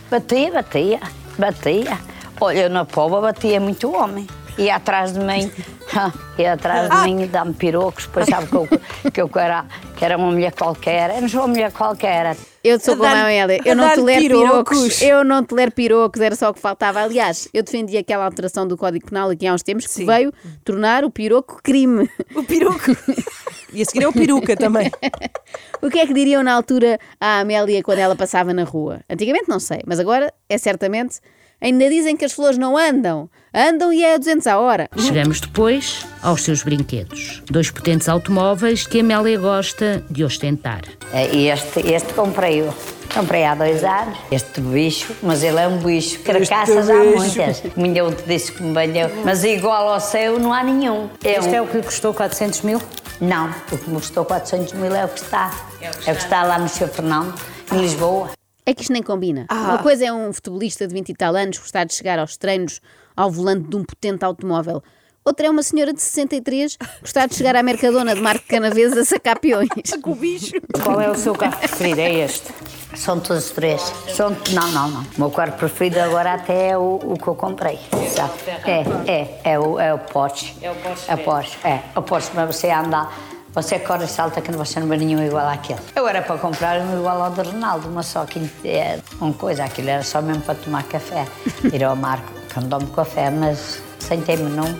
Batia, 0.09 0.51
batia, 0.51 0.99
batia. 1.37 2.14
Olha, 2.39 2.63
eu 2.63 2.69
na 2.69 2.85
pova 2.85 3.21
batia 3.21 3.59
muito 3.59 3.91
homem. 3.93 4.27
Ia 4.57 4.77
atrás 4.77 5.11
de 5.11 5.19
mim, 5.19 5.51
ia 6.39 6.53
atrás 6.53 6.89
de 6.89 6.97
mim, 7.03 7.27
dá-me 7.27 7.53
pirocos, 7.53 8.05
depois 8.05 8.25
sabe 8.25 8.47
que 8.47 8.55
eu, 8.55 8.67
que 9.11 9.21
eu 9.21 9.29
era, 9.35 9.65
que 9.97 10.05
era 10.05 10.17
uma 10.17 10.31
mulher 10.31 10.53
qualquer. 10.53 11.13
Eu 11.13 11.21
não 11.21 11.27
sou 11.27 11.41
uma 11.41 11.49
mulher 11.49 11.73
qualquer. 11.73 12.37
Eu 12.63 12.79
sou 12.79 12.95
como 12.95 13.07
a 13.09 13.23
Amélia, 13.23 13.59
eu 13.65 13.75
não 13.75 13.93
tolero 13.93 14.21
pirocos. 14.21 14.77
pirocos. 14.79 15.01
Eu 15.01 15.23
não 15.25 15.43
tolero 15.43 15.71
pirocos, 15.71 16.21
era 16.21 16.35
só 16.35 16.49
o 16.49 16.53
que 16.53 16.61
faltava. 16.61 17.01
Aliás, 17.01 17.49
eu 17.53 17.63
defendi 17.63 17.97
aquela 17.97 18.23
alteração 18.23 18.65
do 18.65 18.77
Código 18.77 19.05
Penal 19.05 19.29
aqui 19.29 19.45
há 19.45 19.53
uns 19.53 19.61
tempos 19.61 19.87
que 19.87 19.93
Sim. 19.93 20.05
veio 20.05 20.33
tornar 20.63 21.03
o 21.03 21.11
piroco 21.11 21.59
crime. 21.61 22.09
o 22.33 22.43
piroco. 22.43 22.79
E 23.73 23.81
a 23.81 23.85
seguir 23.85 24.05
é 24.05 24.07
o 24.07 24.13
peruca 24.13 24.55
também. 24.55 24.89
O 25.81 25.89
que 25.89 25.99
é 25.99 26.07
que 26.07 26.13
diriam 26.13 26.41
na 26.41 26.53
altura 26.53 26.97
à 27.19 27.41
Amélia 27.41 27.83
quando 27.83 27.99
ela 27.99 28.15
passava 28.15 28.53
na 28.53 28.63
rua? 28.63 29.01
Antigamente 29.09 29.49
não 29.49 29.59
sei, 29.59 29.81
mas 29.85 29.99
agora 29.99 30.33
é 30.47 30.57
certamente. 30.57 31.19
Ainda 31.61 31.89
dizem 31.89 32.15
que 32.17 32.25
as 32.25 32.33
flores 32.33 32.57
não 32.57 32.77
andam. 32.77 33.29
Andam 33.53 33.91
e 33.93 34.03
é 34.03 34.15
a 34.15 34.17
200 34.17 34.45
a 34.47 34.57
hora. 34.59 34.89
Chegamos 34.97 35.39
depois 35.39 36.05
aos 36.21 36.43
seus 36.43 36.61
brinquedos. 36.61 37.41
Dois 37.49 37.71
potentes 37.71 38.09
automóveis 38.09 38.85
que 38.85 38.97
a 38.99 39.01
Amélia 39.01 39.39
gosta 39.39 40.03
de 40.09 40.23
ostentar. 40.23 40.81
É, 41.13 41.33
E 41.33 41.49
este, 41.49 41.79
este 41.91 42.13
comprei-o. 42.13 42.73
Comprei 43.13 43.45
há 43.45 43.55
dois 43.55 43.81
anos. 43.83 44.17
Este 44.29 44.59
bicho, 44.59 45.15
mas 45.23 45.41
ele 45.41 45.57
é 45.59 45.67
um 45.67 45.77
bicho. 45.77 46.19
Carcaças 46.19 46.89
há 46.89 46.95
muitas. 46.95 47.63
Minha 47.77 48.03
outro 48.03 48.25
disse 48.27 48.51
que 48.51 48.61
me 48.61 48.73
banhou. 48.73 49.09
Mas 49.23 49.43
igual 49.45 49.87
ao 49.87 50.01
seu 50.01 50.37
não 50.37 50.51
há 50.51 50.61
nenhum. 50.63 51.09
É 51.23 51.37
Este 51.37 51.49
um- 51.49 51.55
é 51.55 51.61
o 51.61 51.67
que 51.67 51.77
lhe 51.77 51.83
custou 51.83 52.13
400 52.13 52.61
mil? 52.61 52.81
Não, 53.21 53.49
o 53.71 53.77
que 53.77 53.89
me 53.89 53.95
custou 53.95 54.25
400 54.25 54.73
mil 54.73 54.93
é 54.93 55.05
o 55.05 55.07
que 55.07 55.19
está. 55.21 55.49
É 55.81 56.11
o 56.11 56.15
que 56.15 56.21
está 56.23 56.43
lá 56.43 56.59
no 56.59 56.67
Sr. 56.67 56.89
Fernando, 56.89 57.33
em 57.71 57.77
Lisboa. 57.79 58.31
É 58.65 58.73
que 58.73 58.81
isto 58.81 58.91
nem 58.91 59.03
combina. 59.03 59.45
Uma 59.51 59.77
coisa 59.77 60.05
é 60.05 60.11
um 60.11 60.33
futebolista 60.33 60.87
de 60.87 60.93
20 60.93 61.09
e 61.09 61.13
tal 61.13 61.35
anos 61.35 61.57
gostar 61.57 61.83
de 61.83 61.93
chegar 61.93 62.17
aos 62.17 62.35
treinos 62.35 62.81
ao 63.15 63.29
volante 63.31 63.69
de 63.69 63.75
um 63.75 63.83
potente 63.83 64.25
automóvel. 64.25 64.81
Outra 65.23 65.47
é 65.47 65.49
uma 65.49 65.63
senhora 65.63 65.91
de 65.91 66.01
63 66.01 66.77
gostar 67.01 67.27
de 67.27 67.35
chegar 67.35 67.55
à 67.55 67.63
Mercadona 67.63 68.13
de 68.13 68.21
Marco 68.21 68.45
Canaveses 68.47 68.97
a 68.97 69.05
sacar 69.05 69.39
peões. 69.39 69.69
Com 70.01 70.11
o 70.11 70.15
bicho. 70.15 70.53
Qual 70.83 71.01
é 71.01 71.09
o 71.09 71.15
seu 71.15 71.33
carro 71.33 71.57
preferido? 71.57 71.99
É 72.01 72.13
este? 72.13 72.53
São 72.95 73.19
todos 73.19 73.49
três. 73.49 73.81
São, 74.15 74.29
não, 74.51 74.71
não, 74.71 74.89
não. 74.89 75.01
O 75.01 75.19
meu 75.19 75.31
quarto 75.31 75.57
preferido 75.57 75.99
agora 75.99 76.33
até 76.33 76.69
é 76.69 76.77
o, 76.77 76.99
o 77.03 77.17
que 77.17 77.27
eu 77.27 77.35
comprei. 77.35 77.79
sabe? 78.15 78.33
É, 78.65 79.11
é, 79.11 79.41
é 79.43 79.59
o, 79.59 79.79
é 79.79 79.93
o 79.93 79.99
Porsche. 79.99 80.53
É 80.61 80.71
o 80.71 80.75
Porsche. 80.75 81.05
É 81.11 81.15
o 81.15 81.17
Porsche, 81.17 81.57
é. 81.63 81.81
O 81.95 82.01
Porsche, 82.03 82.31
mas 82.35 82.55
você 82.55 82.69
anda, 82.69 83.09
você 83.55 83.79
corre 83.79 84.03
e 84.03 84.07
salta 84.07 84.41
que 84.41 84.51
você 84.51 84.81
não 84.81 84.87
vê 84.87 84.97
nenhum 84.97 85.23
igual 85.23 85.47
àquele. 85.47 85.79
Eu 85.95 86.05
era 86.05 86.21
para 86.21 86.37
comprar 86.37 86.77
um 86.81 86.99
igual 86.99 87.23
ao 87.23 87.31
do 87.31 87.41
Ronaldo, 87.41 87.89
mas 87.89 88.07
só 88.07 88.25
que 88.25 88.51
é 88.65 88.99
uma 89.21 89.33
coisa, 89.33 89.63
aquilo 89.63 89.89
era 89.89 90.03
só 90.03 90.21
mesmo 90.21 90.43
para 90.43 90.55
tomar 90.55 90.83
café. 90.83 91.25
Ir 91.71 91.83
ao 91.85 91.95
Marco, 91.95 92.31
que 92.53 92.59
não 92.59 92.67
tomo 92.67 92.87
café, 92.87 93.29
mas 93.29 93.81
sentei-me 93.97 94.49
num, 94.49 94.77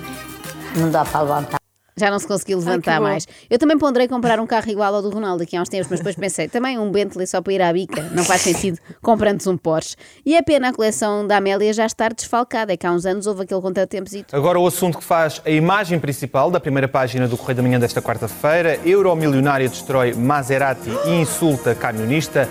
não 0.75 0.91
dá 0.91 1.05
para 1.05 1.21
levantar. 1.21 1.64
Já 1.97 2.11
não 2.11 2.19
se 2.19 2.27
conseguiu 2.27 2.59
levantar 2.59 2.97
bom. 2.97 3.03
mais. 3.03 3.25
Eu 3.49 3.57
também 3.57 3.77
ponderei 3.77 4.07
comprar 4.07 4.37
um 4.39 4.45
carro 4.45 4.69
igual 4.69 4.93
ao 4.93 5.01
do 5.01 5.09
Ronaldo 5.09 5.43
aqui 5.43 5.55
há 5.55 5.61
uns 5.61 5.69
tempos, 5.69 5.87
mas 5.89 5.99
depois 5.99 6.15
pensei, 6.15 6.49
também 6.49 6.77
um 6.77 6.91
Bentley 6.91 7.25
só 7.25 7.41
para 7.41 7.53
ir 7.53 7.61
à 7.61 7.71
bica, 7.71 8.01
não 8.13 8.23
faz 8.25 8.41
sentido 8.41 8.79
comprando-se 9.01 9.47
um 9.47 9.55
Porsche. 9.55 9.95
E 10.25 10.35
é 10.35 10.41
pena 10.41 10.69
a 10.69 10.73
coleção 10.73 11.25
da 11.25 11.37
Amélia 11.37 11.71
já 11.71 11.85
estar 11.85 12.13
desfalcada, 12.13 12.73
é 12.73 12.77
que 12.77 12.85
há 12.85 12.91
uns 12.91 13.05
anos 13.05 13.27
houve 13.27 13.43
aquele 13.43 13.61
contratempozito. 13.61 14.35
Agora 14.35 14.59
o 14.59 14.67
assunto 14.67 14.97
que 14.97 15.03
faz 15.05 15.41
a 15.45 15.49
imagem 15.49 15.97
principal 15.97 16.51
da 16.51 16.59
primeira 16.59 16.87
página 16.87 17.27
do 17.27 17.37
Correio 17.37 17.55
da 17.57 17.63
Manhã 17.63 17.79
desta 17.79 18.01
quarta-feira. 18.01 18.77
Euromilionária 18.85 19.69
destrói 19.69 20.13
Maserati 20.13 20.89
e 21.05 21.11
insulta 21.11 21.73
camionista. 21.73 22.49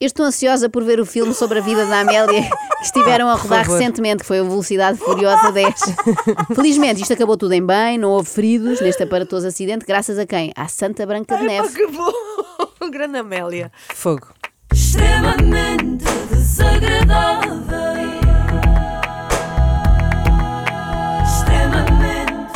Eu 0.00 0.06
estou 0.06 0.26
ansiosa 0.26 0.68
por 0.68 0.82
ver 0.82 0.98
o 0.98 1.06
filme 1.06 1.32
sobre 1.32 1.60
a 1.60 1.62
vida 1.62 1.86
da 1.86 2.00
Amélia 2.00 2.42
que 2.42 2.84
estiveram 2.84 3.28
a 3.28 3.34
rodar 3.34 3.64
recentemente, 3.64 4.18
que 4.22 4.26
foi 4.26 4.40
o 4.40 4.44
Velocidade 4.44 4.98
Furiosa 4.98 5.52
10. 5.52 5.74
Felizmente 6.54 7.00
isto 7.00 7.12
acabou 7.12 7.36
tudo 7.36 7.52
em 7.52 7.64
bem, 7.64 7.96
não 7.96 8.10
houve 8.10 8.28
feridos 8.28 8.80
neste 8.80 9.04
aparatoso 9.04 9.46
acidente, 9.46 9.86
graças 9.86 10.18
a 10.18 10.26
quem? 10.26 10.52
À 10.56 10.66
Santa 10.68 11.06
Branca 11.06 11.36
de 11.36 11.44
Neve. 11.44 11.86
Bom. 11.86 12.12
Grande 12.90 13.18
Amélia. 13.18 13.70
Fogo. 13.94 14.28
extremamente 14.72 16.04
desagradável. 16.28 17.54
Extremamente 21.24 22.52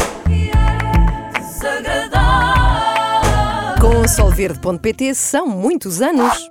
desagradável. 1.39 2.29
Com 3.81 4.07
solverde.pt 4.09 5.15
são 5.15 5.47
muitos 5.47 6.03
anos. 6.03 6.47